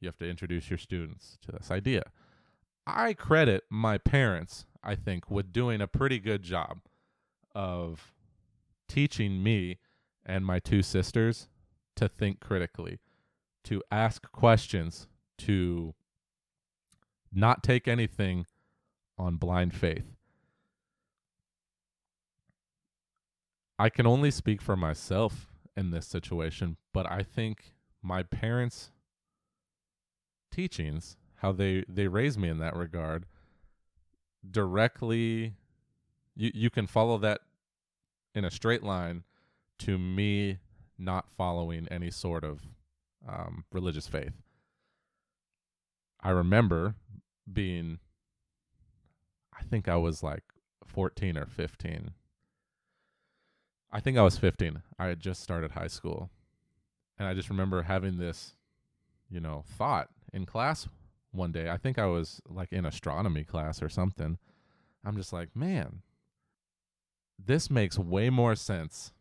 you 0.00 0.08
have 0.08 0.18
to 0.18 0.28
introduce 0.28 0.68
your 0.68 0.78
students 0.78 1.38
to 1.46 1.52
this 1.52 1.70
idea. 1.70 2.04
I 2.86 3.14
credit 3.14 3.64
my 3.70 3.98
parents, 3.98 4.66
I 4.82 4.96
think, 4.96 5.30
with 5.30 5.52
doing 5.52 5.80
a 5.80 5.86
pretty 5.86 6.18
good 6.18 6.42
job 6.42 6.80
of 7.54 8.12
teaching 8.88 9.42
me 9.42 9.78
and 10.26 10.44
my 10.44 10.58
two 10.58 10.82
sisters 10.82 11.48
to 12.00 12.08
think 12.08 12.40
critically, 12.40 12.98
to 13.62 13.82
ask 13.92 14.32
questions, 14.32 15.06
to 15.36 15.94
not 17.30 17.62
take 17.62 17.86
anything 17.86 18.46
on 19.18 19.36
blind 19.36 19.74
faith. 19.74 20.16
I 23.78 23.90
can 23.90 24.06
only 24.06 24.30
speak 24.30 24.62
for 24.62 24.76
myself 24.76 25.52
in 25.76 25.90
this 25.90 26.06
situation, 26.06 26.78
but 26.94 27.10
I 27.10 27.22
think 27.22 27.74
my 28.02 28.22
parents' 28.22 28.90
teachings, 30.50 31.18
how 31.36 31.52
they 31.52 31.84
they 31.86 32.08
raised 32.08 32.38
me 32.38 32.48
in 32.48 32.60
that 32.60 32.74
regard, 32.74 33.26
directly 34.50 35.54
you 36.34 36.50
you 36.54 36.70
can 36.70 36.86
follow 36.86 37.18
that 37.18 37.42
in 38.34 38.46
a 38.46 38.50
straight 38.50 38.82
line 38.82 39.24
to 39.80 39.98
me 39.98 40.60
not 41.00 41.26
following 41.36 41.88
any 41.90 42.10
sort 42.10 42.44
of 42.44 42.60
um, 43.28 43.64
religious 43.72 44.06
faith. 44.06 44.34
I 46.22 46.30
remember 46.30 46.94
being, 47.50 47.98
I 49.58 49.62
think 49.62 49.88
I 49.88 49.96
was 49.96 50.22
like 50.22 50.44
14 50.84 51.36
or 51.36 51.46
15. 51.46 52.10
I 53.92 54.00
think 54.00 54.18
I 54.18 54.22
was 54.22 54.38
15. 54.38 54.82
I 54.98 55.06
had 55.06 55.20
just 55.20 55.42
started 55.42 55.72
high 55.72 55.88
school. 55.88 56.30
And 57.18 57.26
I 57.26 57.34
just 57.34 57.50
remember 57.50 57.82
having 57.82 58.18
this, 58.18 58.54
you 59.28 59.40
know, 59.40 59.64
thought 59.66 60.08
in 60.32 60.46
class 60.46 60.88
one 61.32 61.52
day. 61.52 61.70
I 61.70 61.76
think 61.76 61.98
I 61.98 62.06
was 62.06 62.40
like 62.48 62.72
in 62.72 62.86
astronomy 62.86 63.44
class 63.44 63.82
or 63.82 63.88
something. 63.88 64.38
I'm 65.04 65.16
just 65.16 65.32
like, 65.32 65.54
man, 65.54 66.02
this 67.38 67.70
makes 67.70 67.98
way 67.98 68.30
more 68.30 68.54
sense 68.54 69.12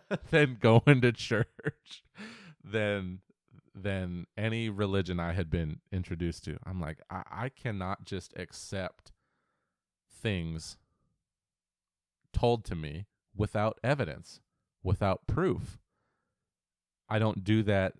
than 0.30 0.58
going 0.60 1.00
to 1.00 1.12
church 1.12 2.04
than 2.64 3.20
than 3.74 4.26
any 4.36 4.68
religion 4.68 5.18
I 5.18 5.32
had 5.32 5.50
been 5.50 5.80
introduced 5.90 6.44
to. 6.44 6.58
I'm 6.64 6.80
like, 6.80 6.98
I, 7.10 7.22
I 7.30 7.48
cannot 7.48 8.04
just 8.04 8.32
accept 8.36 9.12
things 10.10 10.76
told 12.32 12.64
to 12.66 12.74
me 12.74 13.06
without 13.34 13.78
evidence, 13.82 14.40
without 14.82 15.26
proof. 15.26 15.78
I 17.08 17.18
don't 17.18 17.44
do 17.44 17.62
that 17.62 17.94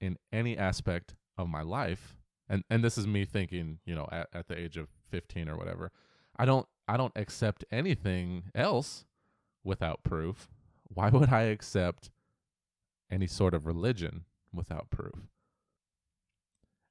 in 0.00 0.18
any 0.32 0.56
aspect 0.56 1.14
of 1.36 1.48
my 1.48 1.62
life. 1.62 2.16
And 2.48 2.64
and 2.70 2.82
this 2.82 2.96
is 2.96 3.06
me 3.06 3.24
thinking, 3.24 3.78
you 3.84 3.94
know, 3.94 4.08
at, 4.10 4.28
at 4.32 4.48
the 4.48 4.58
age 4.58 4.76
of 4.76 4.88
15 5.10 5.48
or 5.48 5.56
whatever. 5.56 5.92
I 6.36 6.44
don't 6.44 6.66
I 6.86 6.96
don't 6.96 7.12
accept 7.16 7.64
anything 7.70 8.44
else 8.54 9.04
without 9.64 10.02
proof. 10.02 10.48
Why 10.88 11.08
would 11.12 11.30
I 11.30 11.42
accept 11.42 12.10
any 13.10 13.26
sort 13.26 13.54
of 13.54 13.66
religion 13.66 14.24
without 14.52 14.90
proof? 14.90 15.14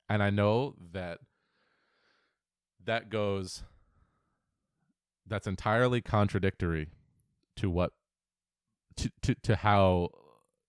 And 0.09 0.23
I 0.23 0.29
know 0.29 0.75
that 0.93 1.19
that 2.85 3.09
goes 3.09 3.63
that's 5.25 5.47
entirely 5.47 6.01
contradictory 6.01 6.87
to 7.57 7.69
what 7.69 7.91
to 8.95 9.11
to, 9.21 9.35
to 9.35 9.55
how 9.57 10.09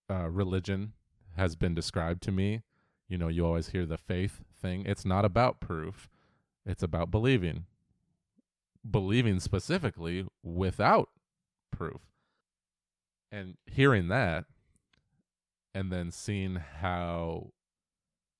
uh, 0.09 0.29
religion 0.29 0.93
has 1.37 1.55
been 1.55 1.73
described 1.73 2.21
to 2.23 2.31
me. 2.31 2.61
You 3.07 3.17
know, 3.17 3.29
you 3.29 3.45
always 3.45 3.69
hear 3.69 3.85
the 3.85 3.97
faith 3.97 4.41
thing. 4.61 4.85
It's 4.85 5.05
not 5.05 5.25
about 5.25 5.61
proof. 5.61 6.09
It's 6.65 6.83
about 6.83 7.09
believing 7.09 7.65
believing 8.89 9.39
specifically 9.39 10.25
without 10.43 11.09
proof. 11.71 12.08
And 13.31 13.57
hearing 13.65 14.07
that, 14.07 14.45
and 15.73 15.91
then 15.91 16.11
seeing 16.11 16.55
how, 16.55 17.51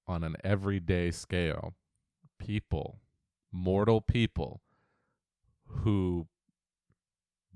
on 0.08 0.24
an 0.24 0.36
everyday 0.44 1.12
scale, 1.12 1.76
people, 2.40 3.00
mortal 3.52 4.02
people, 4.02 4.62
who 5.68 6.28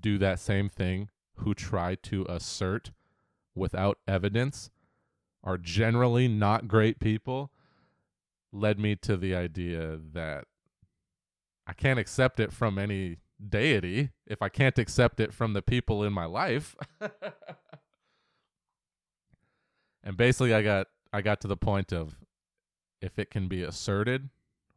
do 0.00 0.18
that 0.18 0.38
same 0.38 0.68
thing, 0.68 1.10
who 1.36 1.54
try 1.54 1.96
to 1.96 2.24
assert 2.28 2.92
without 3.54 3.98
evidence, 4.06 4.70
are 5.42 5.58
generally 5.58 6.28
not 6.28 6.68
great 6.68 7.00
people, 7.00 7.50
led 8.52 8.78
me 8.78 8.94
to 8.94 9.16
the 9.16 9.34
idea 9.34 9.98
that 10.12 10.44
I 11.66 11.72
can't 11.72 11.98
accept 11.98 12.38
it 12.38 12.52
from 12.52 12.78
any 12.78 13.18
deity 13.48 14.10
if 14.26 14.42
I 14.42 14.48
can't 14.48 14.78
accept 14.78 15.20
it 15.20 15.32
from 15.32 15.52
the 15.52 15.62
people 15.62 16.02
in 16.04 16.12
my 16.12 16.24
life. 16.24 16.76
and 20.02 20.16
basically 20.16 20.54
I 20.54 20.62
got 20.62 20.88
I 21.12 21.20
got 21.22 21.40
to 21.42 21.48
the 21.48 21.56
point 21.56 21.92
of 21.92 22.16
if 23.00 23.18
it 23.18 23.30
can 23.30 23.48
be 23.48 23.62
asserted 23.62 24.30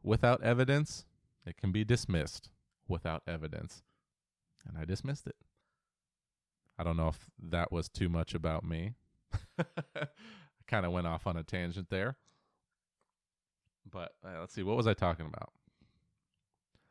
without 0.04 0.44
evidence, 0.44 1.06
it 1.46 1.58
can 1.58 1.72
be 1.72 1.84
dismissed 1.84 2.50
without 2.88 3.24
evidence. 3.28 3.82
And 4.68 4.78
I 4.78 4.86
dismissed 4.86 5.28
it. 5.28 5.36
I 6.78 6.84
don't 6.84 6.98
know 6.98 7.08
if 7.08 7.30
that 7.42 7.72
was 7.72 7.90
too 7.90 8.10
much 8.10 8.36
about 8.36 8.64
me. 8.64 8.94
I 9.60 10.08
kind 10.68 10.86
of 10.86 10.92
went 10.92 11.08
off 11.08 11.26
on 11.26 11.38
a 11.38 11.44
tangent 11.44 11.90
there. 11.90 12.18
But 13.90 14.14
uh, 14.24 14.40
let's 14.42 14.54
see, 14.54 14.64
what 14.64 14.78
was 14.78 14.88
I 14.88 14.94
talking 14.94 15.26
about? 15.26 15.52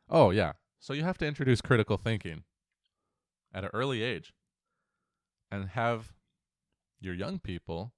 Oh, 0.09 0.31
yeah. 0.31 0.53
So 0.79 0.93
you 0.93 1.03
have 1.03 1.17
to 1.19 1.25
introduce 1.25 1.61
critical 1.61 1.97
thinking 1.97 2.43
at 3.53 3.63
an 3.63 3.69
early 3.73 4.03
age 4.03 4.33
and 5.51 5.69
have 5.69 6.13
your 6.99 7.13
young 7.13 7.39
people 7.39 7.93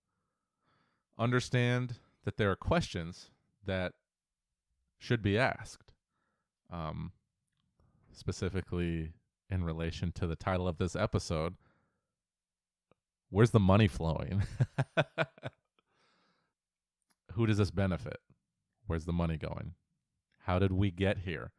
understand 1.18 1.96
that 2.24 2.38
there 2.38 2.52
are 2.52 2.56
questions 2.56 3.32
that 3.66 3.94
should 4.98 5.22
be 5.22 5.38
asked. 5.38 5.94
Um, 6.72 7.14
specifically 8.12 9.14
in 9.50 9.64
relation 9.64 10.12
to 10.14 10.28
the 10.28 10.36
title 10.36 10.68
of 10.68 10.78
this 10.78 10.96
episode, 10.96 11.56
where's 13.30 13.52
the 13.52 13.60
money 13.60 13.88
flowing? 13.88 14.44
Who 17.34 17.46
does 17.46 17.58
this 17.58 17.72
benefit? 17.72 18.18
Where's 18.86 19.06
the 19.06 19.14
money 19.14 19.38
going? 19.38 19.74
How 20.40 20.60
did 20.60 20.72
we 20.72 20.92
get 20.92 21.20
here? 21.20 21.52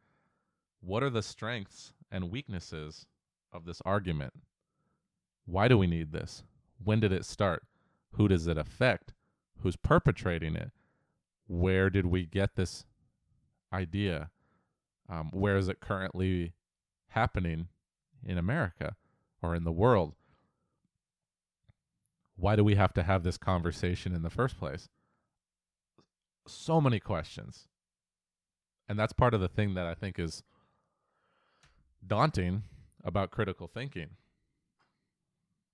What 0.81 1.03
are 1.03 1.09
the 1.09 1.21
strengths 1.21 1.93
and 2.11 2.31
weaknesses 2.31 3.05
of 3.53 3.65
this 3.65 3.81
argument? 3.85 4.33
Why 5.45 5.67
do 5.67 5.77
we 5.77 5.87
need 5.87 6.11
this? 6.11 6.43
When 6.83 6.99
did 6.99 7.11
it 7.11 7.25
start? 7.25 7.63
Who 8.13 8.27
does 8.27 8.47
it 8.47 8.57
affect? 8.57 9.13
Who's 9.59 9.75
perpetrating 9.75 10.55
it? 10.55 10.71
Where 11.47 11.89
did 11.89 12.07
we 12.07 12.25
get 12.25 12.55
this 12.55 12.85
idea? 13.71 14.31
Um, 15.07 15.29
where 15.31 15.57
is 15.57 15.67
it 15.67 15.81
currently 15.81 16.53
happening 17.09 17.67
in 18.25 18.37
America 18.37 18.95
or 19.41 19.55
in 19.55 19.63
the 19.63 19.71
world? 19.71 20.15
Why 22.35 22.55
do 22.55 22.63
we 22.63 22.75
have 22.75 22.93
to 22.93 23.03
have 23.03 23.21
this 23.21 23.37
conversation 23.37 24.15
in 24.15 24.23
the 24.23 24.29
first 24.29 24.57
place? 24.57 24.89
So 26.47 26.81
many 26.81 26.99
questions. 26.99 27.67
And 28.89 28.97
that's 28.97 29.13
part 29.13 29.35
of 29.35 29.41
the 29.41 29.47
thing 29.47 29.75
that 29.75 29.85
I 29.85 29.93
think 29.93 30.17
is 30.17 30.43
daunting 32.05 32.63
about 33.03 33.31
critical 33.31 33.67
thinking. 33.67 34.11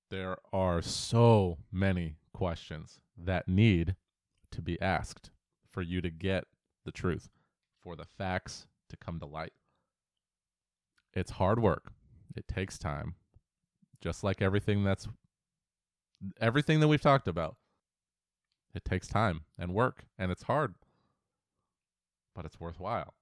There 0.09 0.37
are 0.53 0.81
so 0.81 1.57
many 1.71 2.15
questions 2.33 2.99
that 3.17 3.47
need 3.47 3.95
to 4.51 4.61
be 4.61 4.79
asked 4.81 5.31
for 5.71 5.81
you 5.81 6.01
to 6.01 6.09
get 6.09 6.45
the 6.85 6.91
truth, 6.91 7.29
for 7.81 7.95
the 7.95 8.05
facts 8.05 8.67
to 8.89 8.97
come 8.97 9.19
to 9.19 9.25
light. 9.25 9.53
It's 11.13 11.31
hard 11.31 11.59
work. 11.59 11.91
It 12.35 12.47
takes 12.47 12.77
time. 12.77 13.15
Just 13.99 14.23
like 14.23 14.41
everything 14.41 14.83
that's 14.83 15.07
everything 16.39 16.79
that 16.79 16.87
we've 16.87 17.01
talked 17.01 17.27
about. 17.27 17.55
It 18.73 18.85
takes 18.85 19.07
time 19.07 19.41
and 19.57 19.73
work 19.73 20.05
and 20.17 20.31
it's 20.31 20.43
hard. 20.43 20.75
But 22.35 22.45
it's 22.45 22.59
worthwhile. 22.59 23.13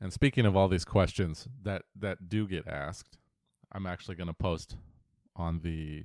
And 0.00 0.12
speaking 0.12 0.44
of 0.44 0.56
all 0.56 0.68
these 0.68 0.84
questions 0.84 1.48
that 1.62 1.82
that 1.98 2.28
do 2.28 2.46
get 2.46 2.66
asked, 2.68 3.18
I'm 3.72 3.86
actually 3.86 4.16
going 4.16 4.28
to 4.28 4.34
post 4.34 4.76
on 5.34 5.60
the 5.60 6.04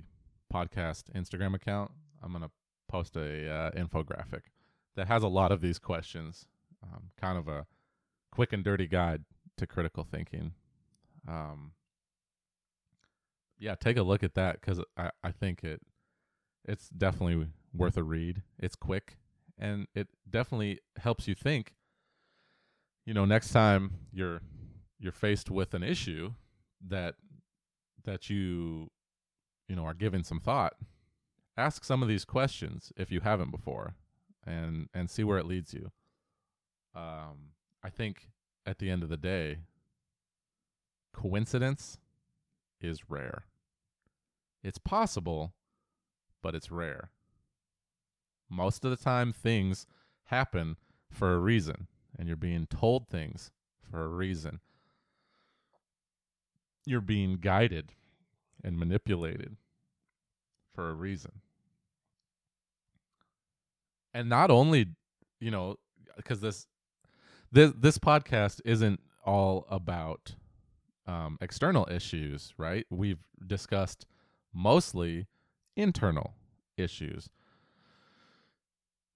podcast 0.52 1.04
Instagram 1.14 1.54
account. 1.54 1.90
I'm 2.22 2.32
going 2.32 2.42
to 2.42 2.50
post 2.88 3.16
a 3.16 3.50
uh, 3.50 3.70
infographic 3.72 4.42
that 4.96 5.08
has 5.08 5.22
a 5.22 5.28
lot 5.28 5.52
of 5.52 5.60
these 5.60 5.78
questions, 5.78 6.46
um, 6.82 7.10
kind 7.20 7.38
of 7.38 7.48
a 7.48 7.66
quick 8.30 8.52
and 8.52 8.64
dirty 8.64 8.86
guide 8.86 9.24
to 9.56 9.66
critical 9.66 10.04
thinking. 10.04 10.52
Um, 11.28 11.72
yeah, 13.58 13.74
take 13.74 13.96
a 13.96 14.02
look 14.02 14.22
at 14.22 14.34
that 14.34 14.60
because 14.60 14.80
I, 14.96 15.10
I 15.22 15.30
think 15.30 15.62
it 15.62 15.80
it's 16.64 16.88
definitely 16.88 17.48
worth 17.74 17.96
a 17.96 18.02
read. 18.02 18.42
It's 18.58 18.76
quick 18.76 19.18
and 19.58 19.86
it 19.94 20.08
definitely 20.28 20.80
helps 20.98 21.28
you 21.28 21.34
think 21.34 21.74
you 23.04 23.14
know, 23.14 23.24
next 23.24 23.52
time 23.52 23.92
you're 24.12 24.40
you're 24.98 25.12
faced 25.12 25.50
with 25.50 25.74
an 25.74 25.82
issue 25.82 26.32
that 26.86 27.14
that 28.04 28.30
you 28.30 28.90
you 29.68 29.76
know 29.76 29.84
are 29.84 29.94
giving 29.94 30.22
some 30.22 30.40
thought, 30.40 30.74
ask 31.56 31.84
some 31.84 32.02
of 32.02 32.08
these 32.08 32.24
questions 32.24 32.92
if 32.96 33.10
you 33.10 33.20
haven't 33.20 33.50
before, 33.50 33.94
and 34.46 34.88
and 34.94 35.10
see 35.10 35.24
where 35.24 35.38
it 35.38 35.46
leads 35.46 35.74
you. 35.74 35.90
Um, 36.94 37.52
I 37.82 37.90
think 37.90 38.28
at 38.66 38.78
the 38.78 38.90
end 38.90 39.02
of 39.02 39.08
the 39.08 39.16
day, 39.16 39.58
coincidence 41.12 41.98
is 42.80 43.10
rare. 43.10 43.44
It's 44.62 44.78
possible, 44.78 45.54
but 46.42 46.54
it's 46.54 46.70
rare. 46.70 47.10
Most 48.48 48.84
of 48.84 48.90
the 48.90 48.96
time, 49.02 49.32
things 49.32 49.86
happen 50.26 50.76
for 51.10 51.32
a 51.32 51.38
reason 51.38 51.88
and 52.18 52.28
you're 52.28 52.36
being 52.36 52.66
told 52.66 53.08
things 53.08 53.50
for 53.90 54.02
a 54.04 54.08
reason. 54.08 54.60
You're 56.84 57.00
being 57.00 57.36
guided 57.36 57.92
and 58.64 58.78
manipulated 58.78 59.56
for 60.74 60.90
a 60.90 60.94
reason. 60.94 61.40
And 64.14 64.28
not 64.28 64.50
only, 64.50 64.88
you 65.40 65.50
know, 65.50 65.76
because 66.16 66.40
this 66.40 66.66
this 67.50 67.72
this 67.76 67.98
podcast 67.98 68.60
isn't 68.64 69.00
all 69.24 69.66
about 69.70 70.34
um, 71.06 71.38
external 71.40 71.88
issues, 71.90 72.52
right? 72.56 72.86
We've 72.90 73.24
discussed 73.46 74.06
mostly 74.52 75.26
internal 75.76 76.34
issues. 76.76 77.28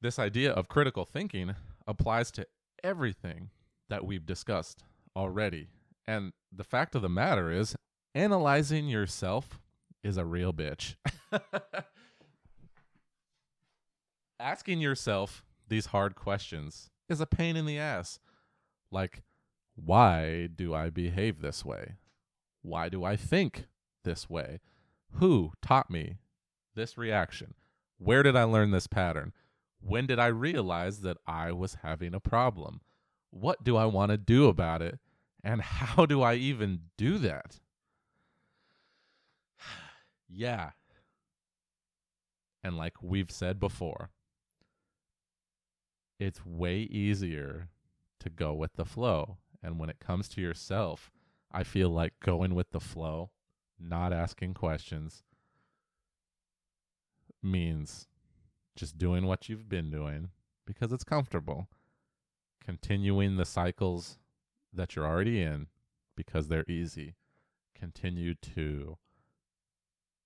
This 0.01 0.19
idea 0.19 0.53
of 0.53 0.69
critical 0.69 1.05
thinking 1.05 1.55
applies 1.87 2.31
to 2.33 2.47
everything 2.87 3.51
that 3.89 4.07
we've 4.07 4.25
discussed 4.25 4.85
already. 5.17 5.69
And 6.07 6.33
the 6.53 6.65
fact 6.65 6.95
of 6.95 7.03
the 7.03 7.09
matter 7.09 7.51
is, 7.51 7.75
analyzing 8.15 8.87
yourself 8.89 9.59
is 10.05 10.17
a 10.17 10.25
real 10.25 10.53
bitch. 10.53 10.95
Asking 14.41 14.81
yourself 14.81 15.45
these 15.69 15.87
hard 15.87 16.15
questions 16.15 16.91
is 17.09 17.21
a 17.21 17.27
pain 17.27 17.57
in 17.57 17.67
the 17.67 17.79
ass. 17.79 18.21
Like, 18.93 19.23
why 19.75 20.49
do 20.55 20.73
I 20.73 20.91
behave 20.91 21.41
this 21.41 21.65
way? 21.65 21.95
Why 22.63 22.89
do 22.89 23.03
I 23.05 23.17
think 23.17 23.67
this 24.05 24.31
way? 24.31 24.61
Who 25.15 25.53
taught 25.61 25.91
me 25.91 26.19
this 26.77 26.97
reaction? 26.97 27.55
Where 27.99 28.23
did 28.23 28.37
I 28.37 28.45
learn 28.45 28.71
this 28.71 28.87
pattern? 28.87 29.33
When 29.87 30.07
did 30.07 30.19
I 30.19 30.27
realize 30.27 31.01
that 31.03 31.19
I 31.27 31.53
was 31.53 31.79
having 31.83 32.13
a 32.15 32.21
problem? 32.21 32.81
What 33.31 33.63
do 33.63 33.77
I 33.77 33.85
want 33.87 34.11
to 34.11 34.17
do 34.17 34.49
about 34.49 34.83
it? 34.83 34.99
And 35.45 35.63
how 35.63 36.07
do 36.07 36.23
I 36.23 36.35
even 36.35 36.81
do 36.97 37.19
that? 37.19 37.61
yeah. 40.29 40.71
And 42.65 42.77
like 42.77 42.95
we've 43.01 43.31
said 43.31 43.61
before, 43.61 44.11
it's 46.19 46.45
way 46.45 46.79
easier 46.79 47.69
to 48.21 48.29
go 48.29 48.55
with 48.55 48.75
the 48.75 48.85
flow. 48.85 49.39
And 49.63 49.79
when 49.79 49.89
it 49.89 50.01
comes 50.01 50.29
to 50.31 50.41
yourself, 50.41 51.13
I 51.53 51.63
feel 51.63 51.91
like 51.91 52.15
going 52.21 52.55
with 52.57 52.71
the 52.71 52.81
flow, 52.81 53.31
not 53.79 54.13
asking 54.13 54.55
questions, 54.55 55.23
means 57.41 58.09
just 58.77 58.99
doing 58.99 59.27
what 59.27 59.49
you've 59.49 59.69
been 59.69 59.91
doing 59.91 60.31
because 60.67 60.93
it's 60.93 61.05
comfortable, 61.05 61.69
continuing 62.65 63.37
the 63.37 63.45
cycles 63.45 64.19
that 64.73 64.95
you're 64.95 65.07
already 65.07 65.43
in 65.43 65.67
because 66.17 66.49
they're 66.49 66.69
easy, 66.69 67.15
continue 67.75 68.35
to 68.35 68.99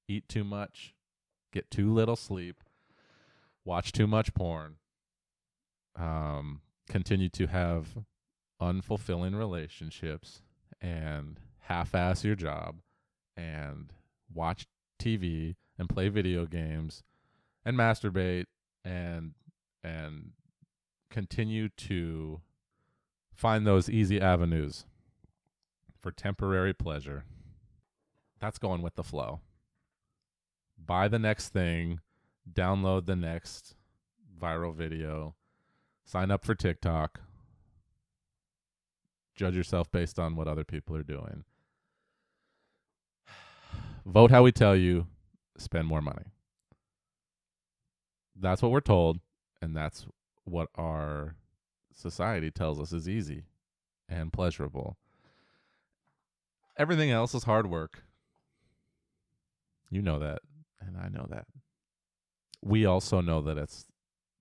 eat 0.08 0.28
too 0.28 0.44
much, 0.44 0.94
get 1.52 1.70
too 1.70 1.92
little 1.92 2.16
sleep, 2.16 2.62
watch 3.64 3.92
too 3.92 4.06
much 4.06 4.34
porn, 4.34 4.76
um, 5.96 6.60
continue 6.88 7.28
to 7.28 7.46
have 7.46 7.98
unfulfilling 8.60 9.36
relationships 9.38 10.42
and 10.80 11.38
half 11.60 11.94
ass 11.94 12.24
your 12.24 12.34
job 12.34 12.76
and 13.36 13.92
watch 14.32 14.66
TV 15.00 15.56
and 15.78 15.88
play 15.88 16.08
video 16.08 16.46
games 16.46 17.02
and 17.64 17.76
masturbate 17.76 18.46
and 18.84 19.32
and 19.82 20.32
continue 21.10 21.68
to 21.68 22.40
find 23.34 23.66
those 23.66 23.88
easy 23.88 24.20
avenues 24.20 24.84
for 25.98 26.10
temporary 26.10 26.72
pleasure. 26.72 27.24
That's 28.38 28.58
going 28.58 28.82
with 28.82 28.94
the 28.94 29.02
flow. 29.02 29.40
Buy 30.78 31.08
the 31.08 31.18
next 31.18 31.50
thing, 31.50 32.00
download 32.50 33.06
the 33.06 33.16
next 33.16 33.74
viral 34.40 34.74
video, 34.74 35.34
sign 36.04 36.30
up 36.30 36.44
for 36.44 36.54
TikTok, 36.54 37.20
judge 39.36 39.56
yourself 39.56 39.90
based 39.90 40.18
on 40.18 40.36
what 40.36 40.48
other 40.48 40.64
people 40.64 40.96
are 40.96 41.02
doing. 41.02 41.44
Vote 44.06 44.30
how 44.30 44.42
we 44.42 44.52
tell 44.52 44.74
you, 44.74 45.06
spend 45.58 45.86
more 45.86 46.00
money. 46.00 46.32
That's 48.40 48.62
what 48.62 48.72
we're 48.72 48.80
told, 48.80 49.20
and 49.60 49.76
that's 49.76 50.06
what 50.44 50.68
our 50.74 51.36
society 51.92 52.50
tells 52.50 52.80
us 52.80 52.92
is 52.92 53.08
easy 53.08 53.44
and 54.08 54.32
pleasurable. 54.32 54.96
Everything 56.78 57.10
else 57.10 57.34
is 57.34 57.44
hard 57.44 57.68
work. 57.68 58.04
You 59.90 60.00
know 60.00 60.18
that, 60.18 60.38
and 60.80 60.96
I 60.96 61.08
know 61.08 61.26
that. 61.30 61.46
We 62.62 62.86
also 62.86 63.20
know 63.20 63.42
that 63.42 63.58
it's 63.58 63.86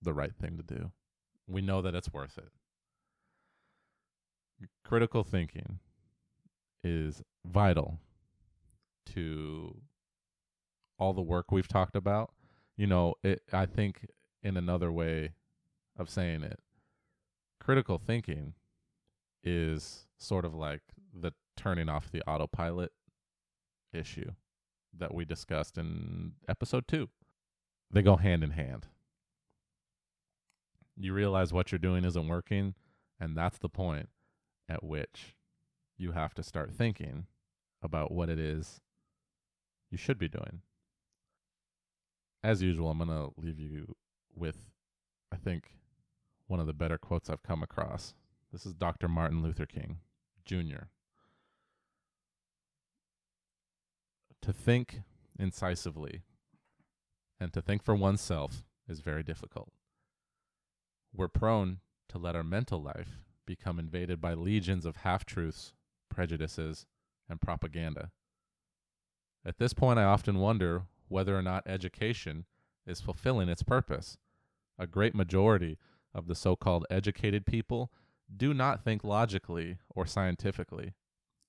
the 0.02 0.14
right 0.14 0.34
thing 0.34 0.58
to 0.58 0.64
do. 0.64 0.92
We 1.48 1.62
know 1.62 1.82
that 1.82 1.96
it's 1.96 2.14
worth 2.14 2.38
it. 2.38 2.50
Critical 4.86 5.24
thinking 5.24 5.80
is 6.84 7.22
vital 7.46 8.00
to 9.08 9.76
all 10.98 11.14
the 11.14 11.22
work 11.22 11.52
we've 11.52 11.68
talked 11.68 11.96
about. 11.96 12.32
You 12.80 12.88
know, 12.88 13.16
it 13.26 13.42
I 13.52 13.66
think 13.66 14.08
in 14.42 14.56
another 14.56 14.90
way 14.90 15.34
of 15.98 16.10
saying 16.10 16.44
it, 16.44 16.62
critical 17.60 17.98
thinking 17.98 18.54
is 19.44 20.08
sort 20.18 20.46
of 20.46 20.56
like 20.56 20.80
the 21.14 21.34
turning 21.58 21.90
off 21.90 22.10
the 22.10 22.22
autopilot 22.22 22.94
issue 23.92 24.32
that 24.98 25.14
we 25.14 25.26
discussed 25.26 25.78
in 25.78 26.32
episode 26.48 26.88
2. 26.88 27.10
They 27.92 28.02
go 28.02 28.16
hand 28.16 28.46
in 28.46 28.52
hand. 28.52 28.88
You 30.96 31.14
realize 31.14 31.52
what 31.52 31.74
you're 31.74 31.80
doing 31.80 32.06
isn't 32.06 32.30
working, 32.30 32.76
and 33.20 33.36
that's 33.36 33.58
the 33.58 33.68
point 33.68 34.08
at 34.70 34.86
which 34.86 35.36
you 35.98 36.14
have 36.14 36.34
to 36.36 36.44
start 36.44 36.72
thinking 36.72 37.26
about 37.84 38.14
what 38.14 38.30
it 38.30 38.40
is 38.40 38.80
you 39.92 39.98
should 39.98 40.18
be 40.18 40.30
doing. 40.30 40.62
As 42.44 42.62
usual, 42.62 42.90
I'm 42.90 43.00
going 43.00 43.10
to 43.10 43.32
leave 43.38 43.60
you 43.60 43.96
with, 44.34 44.62
I 45.32 45.36
think, 45.36 45.74
one 46.48 46.60
of 46.60 46.68
the 46.68 46.74
better 46.74 46.98
quotes 46.98 47.30
I've 47.30 47.44
come 47.44 47.62
across. 47.62 48.14
This 48.52 48.66
is 48.66 48.74
Dr. 48.74 49.08
Martin 49.08 49.44
Luther 49.44 49.66
King 49.66 49.98
Jr. 50.46 50.88
To 54.42 54.54
think 54.54 55.02
incisively 55.38 56.22
and 57.40 57.52
to 57.54 57.62
think 57.62 57.84
for 57.84 57.94
oneself 57.94 58.64
is 58.88 59.02
very 59.02 59.22
difficult. 59.22 59.72
We're 61.14 61.28
prone 61.28 61.80
to 62.08 62.18
let 62.18 62.36
our 62.36 62.44
mental 62.44 62.82
life 62.82 63.20
become 63.46 63.80
invaded 63.80 64.22
by 64.22 64.34
legions 64.34 64.86
of 64.86 64.98
half 64.98 65.26
truths, 65.26 65.74
prejudices, 66.10 66.86
and 67.30 67.42
propaganda. 67.42 68.12
At 69.46 69.58
this 69.58 69.74
point, 69.74 70.00
I 70.00 70.04
often 70.04 70.40
wonder 70.40 70.84
whether 71.10 71.38
or 71.38 71.42
not 71.42 71.68
education 71.68 72.46
is 72.88 73.02
fulfilling 73.02 73.50
its 73.50 73.64
purpose. 73.64 74.18
A 74.78 74.88
great 74.88 75.14
majority 75.14 75.78
of 76.14 76.28
the 76.28 76.36
so 76.36 76.56
called 76.56 76.86
educated 76.90 77.46
people 77.46 77.92
do 78.36 78.54
not 78.54 78.84
think 78.84 79.04
logically 79.04 79.78
or 79.90 80.06
scientifically. 80.06 80.94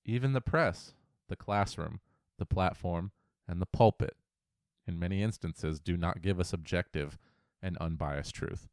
Even 0.04 0.32
the 0.32 0.40
press, 0.40 0.94
the 1.28 1.36
classroom, 1.36 2.00
the 2.38 2.46
platform, 2.46 3.12
and 3.46 3.60
the 3.60 3.66
pulpit, 3.66 4.16
in 4.86 4.98
many 4.98 5.22
instances, 5.22 5.78
do 5.78 5.96
not 5.96 6.22
give 6.22 6.40
us 6.40 6.52
objective 6.52 7.18
and 7.62 7.76
unbiased 7.78 8.34
truth. 8.34 8.68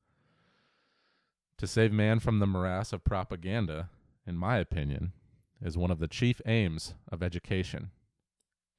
To 1.57 1.67
save 1.67 1.91
man 1.91 2.19
from 2.19 2.39
the 2.39 2.47
morass 2.47 2.93
of 2.93 3.03
propaganda, 3.03 3.89
in 4.25 4.37
my 4.37 4.57
opinion, 4.57 5.13
is 5.61 5.77
one 5.77 5.91
of 5.91 5.99
the 5.99 6.07
chief 6.07 6.41
aims 6.45 6.93
of 7.11 7.23
education. 7.23 7.91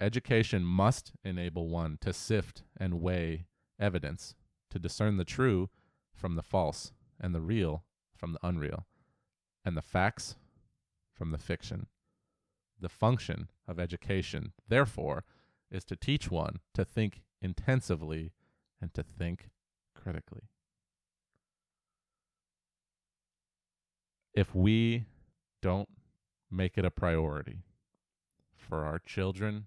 Education 0.01 0.65
must 0.65 1.13
enable 1.25 1.69
one 1.69 1.99
to 2.03 2.13
sift 2.13 2.63
and 2.77 3.01
weigh 3.01 3.47
evidence, 3.81 4.37
to 4.71 4.79
discern 4.79 5.17
the 5.17 5.25
true 5.25 5.71
from 6.15 6.37
the 6.37 6.43
false, 6.43 6.93
and 7.21 7.35
the 7.35 7.41
real 7.41 7.85
from 8.15 8.33
the 8.33 8.39
unreal, 8.43 8.87
and 9.65 9.77
the 9.77 9.83
facts 9.83 10.37
from 11.13 11.33
the 11.33 11.39
fiction. 11.39 11.87
The 12.81 12.89
function 12.89 13.51
of 13.67 13.81
education, 13.81 14.53
therefore, 14.69 15.25
is 15.71 15.85
to 15.87 15.97
teach 15.97 16.31
one 16.31 16.61
to 16.75 16.85
think 16.85 17.23
intensively 17.43 18.33
and 18.81 18.95
to 18.95 19.03
think 19.03 19.51
critically. 19.95 20.43
If 24.33 24.55
we 24.55 25.07
don't 25.61 25.89
make 26.51 26.79
it 26.79 26.85
a 26.85 26.91
priority 26.91 27.65
for 28.57 28.85
our 28.85 29.01
children 29.01 29.67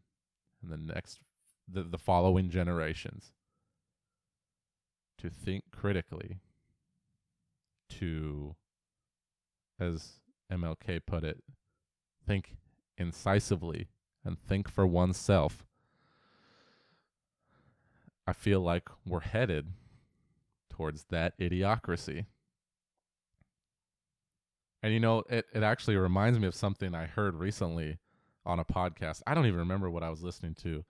and 0.62 0.72
the 0.72 0.94
next 0.94 1.20
the, 1.68 1.84
the 1.84 1.98
following 1.98 2.50
generations 2.50 3.32
to 5.18 5.30
think 5.30 5.64
critically 5.72 6.40
to 7.90 8.56
as 9.80 10.20
MLK 10.52 11.02
put 11.06 11.24
it 11.24 11.44
think 12.26 12.56
incisively 12.98 13.88
and 14.24 14.38
think 14.40 14.70
for 14.70 14.86
oneself 14.86 15.66
I 18.28 18.34
feel 18.34 18.62
like 18.62 18.88
we're 19.06 19.22
headed 19.22 19.74
towards 20.70 21.06
that 21.10 21.38
idiocracy. 21.38 22.26
And 24.84 24.94
you 24.94 25.00
know, 25.00 25.24
it, 25.30 25.46
it 25.54 25.64
actually 25.64 25.98
reminds 25.98 26.40
me 26.40 26.48
of 26.48 26.56
something 26.56 26.96
I 26.96 27.06
heard 27.06 27.36
recently 27.36 27.98
on 28.46 28.60
a 28.60 28.66
podcast. 28.66 29.22
I 29.28 29.34
don't 29.34 29.46
even 29.46 29.60
remember 29.60 29.90
what 29.90 30.04
I 30.04 30.10
was 30.10 30.24
listening 30.24 30.56
to, 30.56 30.84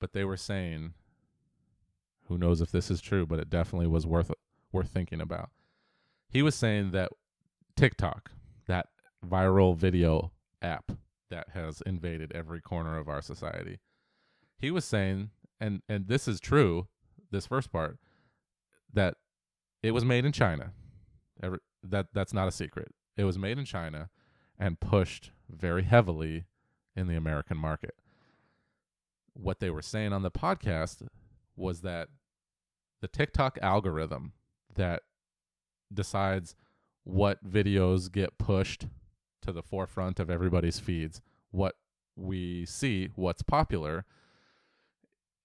but 0.00 0.12
they 0.12 0.24
were 0.24 0.36
saying, 0.36 0.94
who 2.28 2.38
knows 2.38 2.60
if 2.60 2.70
this 2.70 2.90
is 2.90 3.00
true, 3.00 3.26
but 3.26 3.38
it 3.38 3.50
definitely 3.50 3.86
was 3.86 4.06
worth 4.06 4.30
worth 4.72 4.88
thinking 4.88 5.20
about. 5.20 5.50
He 6.28 6.42
was 6.42 6.54
saying 6.54 6.90
that 6.90 7.10
TikTok, 7.76 8.30
that 8.66 8.88
viral 9.24 9.76
video 9.76 10.32
app 10.60 10.92
that 11.30 11.50
has 11.54 11.82
invaded 11.86 12.32
every 12.32 12.60
corner 12.60 12.98
of 12.98 13.08
our 13.08 13.22
society, 13.22 13.78
he 14.58 14.70
was 14.70 14.84
saying, 14.84 15.30
and 15.60 15.82
and 15.88 16.08
this 16.08 16.26
is 16.26 16.40
true, 16.40 16.88
this 17.30 17.46
first 17.46 17.70
part, 17.70 17.98
that 18.92 19.16
it 19.82 19.92
was 19.92 20.04
made 20.04 20.24
in 20.24 20.32
China. 20.32 20.72
Every, 21.42 21.58
that 21.82 22.08
that's 22.12 22.32
not 22.32 22.48
a 22.48 22.52
secret. 22.52 22.92
It 23.16 23.24
was 23.24 23.38
made 23.38 23.58
in 23.58 23.64
China 23.64 24.10
and 24.58 24.80
pushed 24.80 25.30
very 25.48 25.84
heavily 25.84 26.46
in 26.96 27.06
the 27.06 27.16
American 27.16 27.56
market. 27.56 27.94
What 29.34 29.60
they 29.60 29.70
were 29.70 29.82
saying 29.82 30.12
on 30.12 30.22
the 30.22 30.30
podcast 30.30 31.06
was 31.54 31.82
that 31.82 32.08
the 33.00 33.08
TikTok 33.08 33.58
algorithm 33.60 34.32
that 34.74 35.02
decides 35.92 36.56
what 37.04 37.48
videos 37.48 38.10
get 38.10 38.38
pushed 38.38 38.86
to 39.42 39.52
the 39.52 39.62
forefront 39.62 40.18
of 40.18 40.30
everybody's 40.30 40.80
feeds, 40.80 41.20
what 41.50 41.76
we 42.16 42.64
see, 42.66 43.10
what's 43.14 43.42
popular, 43.42 44.04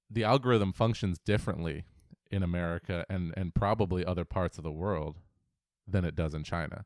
the 0.09 0.23
algorithm 0.23 0.73
functions 0.73 1.19
differently 1.19 1.83
in 2.31 2.43
America 2.43 3.05
and, 3.09 3.33
and 3.35 3.53
probably 3.53 4.05
other 4.05 4.25
parts 4.25 4.57
of 4.57 4.63
the 4.63 4.71
world 4.71 5.19
than 5.87 6.05
it 6.05 6.15
does 6.15 6.33
in 6.33 6.43
China. 6.43 6.85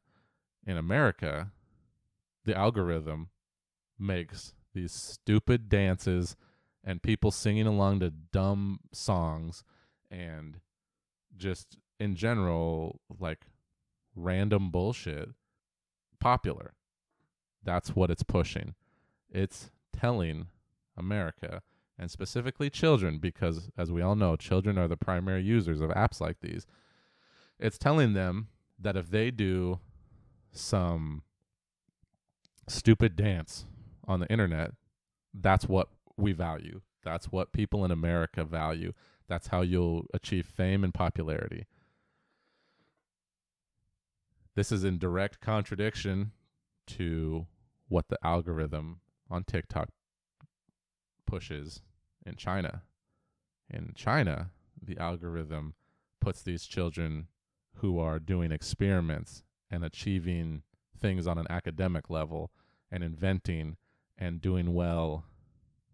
In 0.65 0.77
America, 0.77 1.51
the 2.43 2.57
algorithm 2.57 3.29
makes 3.97 4.53
these 4.73 4.91
stupid 4.91 5.69
dances 5.69 6.35
and 6.83 7.01
people 7.01 7.31
singing 7.31 7.65
along 7.65 7.99
to 7.99 8.11
dumb 8.11 8.79
songs 8.91 9.63
and 10.11 10.59
just 11.35 11.77
in 11.99 12.15
general 12.15 12.99
like 13.19 13.45
random 14.15 14.69
bullshit 14.69 15.29
popular. 16.19 16.73
That's 17.63 17.95
what 17.95 18.11
it's 18.11 18.23
pushing. 18.23 18.75
It's 19.29 19.71
telling 19.91 20.47
America 20.95 21.61
and 21.97 22.11
specifically 22.11 22.69
children 22.69 23.17
because 23.17 23.69
as 23.77 23.91
we 23.91 24.01
all 24.01 24.15
know 24.15 24.35
children 24.35 24.77
are 24.77 24.87
the 24.87 24.97
primary 24.97 25.41
users 25.41 25.81
of 25.81 25.89
apps 25.91 26.21
like 26.21 26.41
these. 26.41 26.65
It's 27.59 27.77
telling 27.77 28.13
them 28.13 28.49
that 28.77 28.97
if 28.97 29.09
they 29.09 29.31
do 29.31 29.79
some 30.51 31.23
stupid 32.67 33.15
dance 33.15 33.65
on 34.07 34.19
the 34.19 34.27
internet, 34.31 34.71
that's 35.33 35.67
what 35.67 35.89
we 36.17 36.31
value. 36.31 36.81
That's 37.03 37.31
what 37.31 37.51
people 37.51 37.85
in 37.85 37.91
America 37.91 38.43
value. 38.43 38.93
That's 39.27 39.47
how 39.47 39.61
you'll 39.61 40.05
achieve 40.13 40.45
fame 40.45 40.83
and 40.83 40.93
popularity. 40.93 41.65
This 44.55 44.71
is 44.71 44.83
in 44.83 44.97
direct 44.97 45.41
contradiction 45.41 46.31
to 46.87 47.47
what 47.89 48.07
the 48.07 48.17
algorithm 48.23 49.01
on 49.29 49.43
TikTok 49.43 49.89
pushes 51.25 51.81
in 52.25 52.35
China. 52.35 52.83
In 53.69 53.91
China, 53.95 54.51
the 54.81 54.97
algorithm 54.97 55.73
puts 56.21 56.41
these 56.41 56.65
children 56.65 57.27
who 57.75 57.99
are 57.99 58.19
doing 58.19 58.51
experiments 58.51 59.43
and 59.69 59.83
achieving 59.83 60.63
things 60.97 61.27
on 61.27 61.37
an 61.37 61.47
academic 61.49 62.09
level 62.09 62.51
and 62.91 63.03
inventing 63.03 63.77
and 64.17 64.41
doing 64.41 64.73
well 64.73 65.25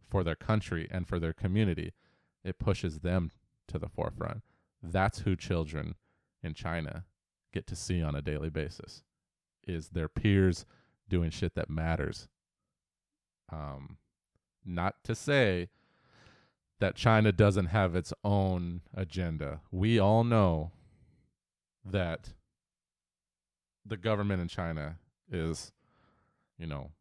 for 0.09 0.23
their 0.23 0.35
country 0.35 0.87
and 0.91 1.07
for 1.07 1.19
their 1.19 1.33
community, 1.33 1.93
it 2.43 2.59
pushes 2.59 2.99
them 2.99 3.31
to 3.67 3.79
the 3.79 3.89
forefront. 3.89 4.41
That's 4.83 5.19
who 5.19 5.35
children 5.35 5.95
in 6.43 6.53
China 6.53 7.05
get 7.53 7.67
to 7.67 7.75
see 7.75 8.01
on 8.01 8.15
a 8.15 8.21
daily 8.21 8.49
basis 8.49 9.03
is 9.67 9.89
their 9.89 10.07
peers 10.07 10.65
doing 11.07 11.29
shit 11.29 11.55
that 11.55 11.69
matters. 11.69 12.27
Um, 13.51 13.97
not 14.65 15.03
to 15.03 15.15
say 15.15 15.69
that 16.79 16.95
China 16.95 17.31
doesn't 17.31 17.67
have 17.67 17.95
its 17.95 18.13
own 18.23 18.81
agenda. 18.93 19.61
We 19.71 19.99
all 19.99 20.23
know 20.23 20.71
that 21.85 22.33
the 23.85 23.97
government 23.97 24.41
in 24.41 24.47
China 24.47 24.97
is, 25.31 25.71
you 26.57 26.67
know, 26.67 26.91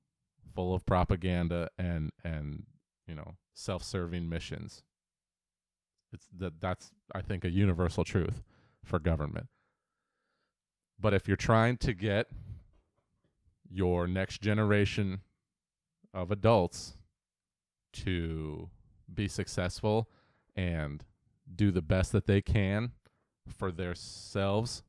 full 0.61 0.75
of 0.75 0.85
propaganda 0.85 1.71
and 1.79 2.13
and 2.23 2.65
you 3.07 3.15
know 3.15 3.37
self-serving 3.55 4.29
missions. 4.29 4.83
It's 6.13 6.27
that 6.37 6.61
that's 6.61 6.91
I 7.15 7.23
think 7.23 7.45
a 7.45 7.51
universal 7.51 8.05
truth 8.05 8.43
for 8.85 8.99
government. 8.99 9.49
But 11.01 11.15
if 11.15 11.27
you're 11.27 11.39
trying 11.39 11.79
to 11.79 11.95
get 11.95 12.27
your 13.71 14.07
next 14.07 14.43
generation 14.43 15.21
of 16.13 16.31
adults 16.31 16.95
to 17.93 18.69
be 19.13 19.29
successful 19.29 20.11
and 20.55 21.03
do 21.55 21.71
the 21.71 21.81
best 21.81 22.13
that 22.13 22.27
they 22.27 22.43
can 22.43 22.93
for 23.49 23.73
themselves, 23.73 24.83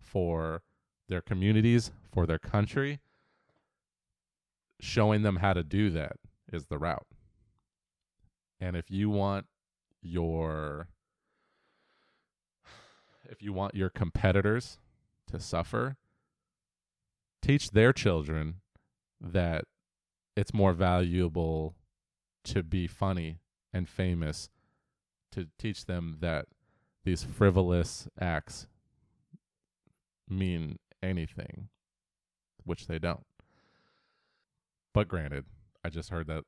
for 0.00 0.62
their 1.08 1.20
communities, 1.20 1.90
for 2.10 2.24
their 2.24 2.38
country, 2.38 3.00
showing 4.80 5.22
them 5.22 5.36
how 5.36 5.52
to 5.52 5.62
do 5.62 5.90
that 5.90 6.16
is 6.52 6.66
the 6.66 6.78
route. 6.78 7.06
And 8.60 8.76
if 8.76 8.90
you 8.90 9.10
want 9.10 9.46
your 10.02 10.88
if 13.28 13.42
you 13.42 13.52
want 13.52 13.74
your 13.74 13.90
competitors 13.90 14.78
to 15.30 15.38
suffer, 15.38 15.96
teach 17.42 17.70
their 17.70 17.92
children 17.92 18.56
that 19.20 19.64
it's 20.34 20.54
more 20.54 20.72
valuable 20.72 21.74
to 22.44 22.62
be 22.62 22.86
funny 22.86 23.40
and 23.72 23.88
famous 23.88 24.48
to 25.32 25.48
teach 25.58 25.84
them 25.84 26.16
that 26.20 26.46
these 27.04 27.22
frivolous 27.22 28.08
acts 28.18 28.66
mean 30.28 30.78
anything, 31.02 31.68
which 32.64 32.86
they 32.86 32.98
don't. 32.98 33.27
But 34.98 35.06
granted, 35.06 35.44
I 35.84 35.90
just 35.90 36.10
heard 36.10 36.26
that, 36.26 36.42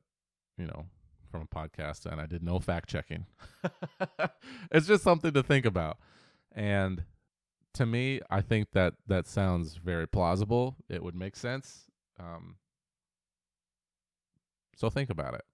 you 0.59 0.67
know, 0.67 0.87
from 1.31 1.43
a 1.43 1.47
podcast 1.47 2.05
and 2.05 2.21
I 2.21 2.27
did 2.27 2.43
no 2.43 2.59
fact 2.59 2.89
checking. 2.89 3.27
it's 4.73 4.89
just 4.89 5.05
something 5.05 5.33
to 5.35 5.45
think 5.45 5.65
about. 5.65 5.99
And 6.51 7.05
to 7.75 7.87
me, 7.87 8.21
I 8.29 8.41
think 8.41 8.73
that 8.73 8.95
that 9.07 9.29
sounds 9.29 9.77
very 9.77 10.09
plausible. 10.09 10.75
It 10.89 11.01
would 11.01 11.15
make 11.15 11.37
sense. 11.37 11.85
Um, 12.19 12.57
so 14.75 14.91
think 14.91 15.11
about 15.11 15.35
it. 15.35 15.45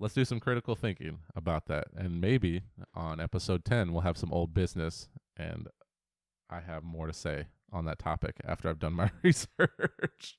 Let's 0.00 0.14
do 0.14 0.24
some 0.24 0.40
critical 0.40 0.74
thinking 0.74 1.20
about 1.36 1.66
that. 1.66 1.86
And 1.96 2.20
maybe 2.20 2.62
on 2.92 3.20
episode 3.20 3.64
10, 3.64 3.92
we'll 3.92 4.02
have 4.02 4.18
some 4.18 4.32
old 4.32 4.52
business 4.52 5.06
and 5.36 5.68
I 6.50 6.58
have 6.58 6.82
more 6.82 7.06
to 7.06 7.12
say 7.12 7.46
on 7.72 7.84
that 7.84 8.00
topic 8.00 8.34
after 8.44 8.68
I've 8.68 8.80
done 8.80 8.94
my 8.94 9.12
research. 9.22 10.38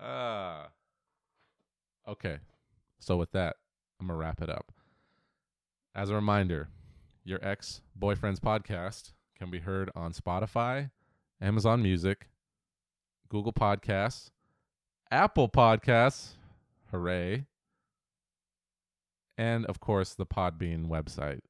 Uh, 0.00 0.64
okay. 2.06 2.38
So, 2.98 3.16
with 3.16 3.32
that, 3.32 3.56
I'm 4.00 4.08
to 4.08 4.14
wrap 4.14 4.42
it 4.42 4.50
up. 4.50 4.72
As 5.94 6.10
a 6.10 6.14
reminder, 6.14 6.68
your 7.24 7.42
ex 7.44 7.80
boyfriend's 7.96 8.40
podcast 8.40 9.12
can 9.36 9.50
be 9.50 9.60
heard 9.60 9.90
on 9.94 10.12
Spotify, 10.12 10.90
Amazon 11.40 11.82
Music, 11.82 12.28
Google 13.28 13.52
Podcasts, 13.52 14.30
Apple 15.10 15.48
Podcasts, 15.48 16.34
hooray, 16.90 17.46
and 19.36 19.66
of 19.66 19.80
course 19.80 20.14
the 20.14 20.26
Podbean 20.26 20.88
website. 20.88 21.40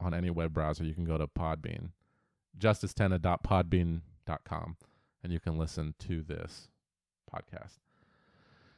On 0.00 0.12
any 0.12 0.28
web 0.28 0.52
browser, 0.52 0.82
you 0.84 0.94
can 0.94 1.04
go 1.04 1.16
to 1.16 1.26
Podbean, 1.26 1.90
justicetenna.podbean.com, 2.58 4.76
and 5.22 5.32
you 5.32 5.40
can 5.40 5.56
listen 5.56 5.94
to 6.00 6.22
this 6.22 6.68
podcast. 7.32 7.83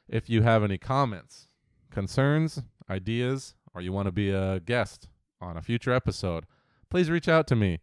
If 0.09 0.31
you 0.31 0.43
have 0.43 0.63
any 0.63 0.79
comments, 0.79 1.49
concerns, 1.91 2.63
ideas, 2.89 3.55
or 3.75 3.81
you 3.81 3.93
want 3.93 4.07
to 4.07 4.13
be 4.13 4.31
a 4.31 4.61
guest 4.61 5.09
on 5.41 5.57
a 5.57 5.63
future 5.63 5.93
episode, 5.93 6.45
please 6.91 7.11
reach 7.11 7.29
out 7.29 7.47
to 7.49 7.57
me. 7.57 7.81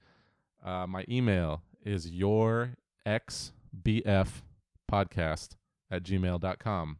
Uh, 0.63 0.87
my 0.87 1.03
email 1.09 1.61
is 1.85 2.09
your 2.09 2.75
xbf 3.05 4.41
podcast 4.89 5.49
at 5.91 6.03
gmail.com. 6.03 6.97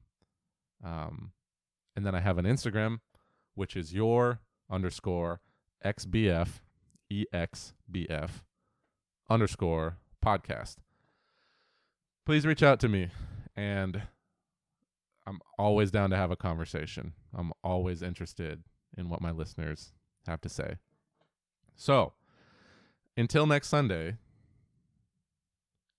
Um, 0.83 1.31
and 1.95 2.05
then 2.05 2.13
I 2.13 2.19
have 2.19 2.37
an 2.37 2.45
Instagram, 2.45 2.99
which 3.55 3.75
is 3.75 3.93
your 3.93 4.39
underscore 4.69 5.39
xbf 5.85 6.59
exbf 7.11 8.29
underscore 9.29 9.97
podcast. 10.23 10.77
Please 12.25 12.45
reach 12.45 12.63
out 12.63 12.79
to 12.79 12.87
me, 12.87 13.09
and 13.55 14.03
I'm 15.25 15.39
always 15.57 15.91
down 15.91 16.09
to 16.09 16.17
have 16.17 16.31
a 16.31 16.35
conversation. 16.35 17.13
I'm 17.35 17.51
always 17.63 18.01
interested 18.01 18.63
in 18.97 19.09
what 19.09 19.21
my 19.21 19.31
listeners 19.31 19.93
have 20.27 20.41
to 20.41 20.49
say. 20.49 20.75
So, 21.75 22.13
until 23.17 23.45
next 23.45 23.69
Sunday, 23.69 24.17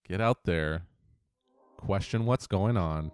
get 0.07 0.21
out 0.21 0.45
there, 0.45 0.83
question 1.77 2.27
what's 2.27 2.47
going 2.47 2.77
on, 2.77 3.11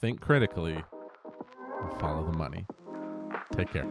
think 0.00 0.20
critically, 0.20 0.74
and 0.74 2.00
follow 2.00 2.24
the 2.30 2.36
money. 2.36 2.66
Take 3.56 3.72
care. 3.72 3.86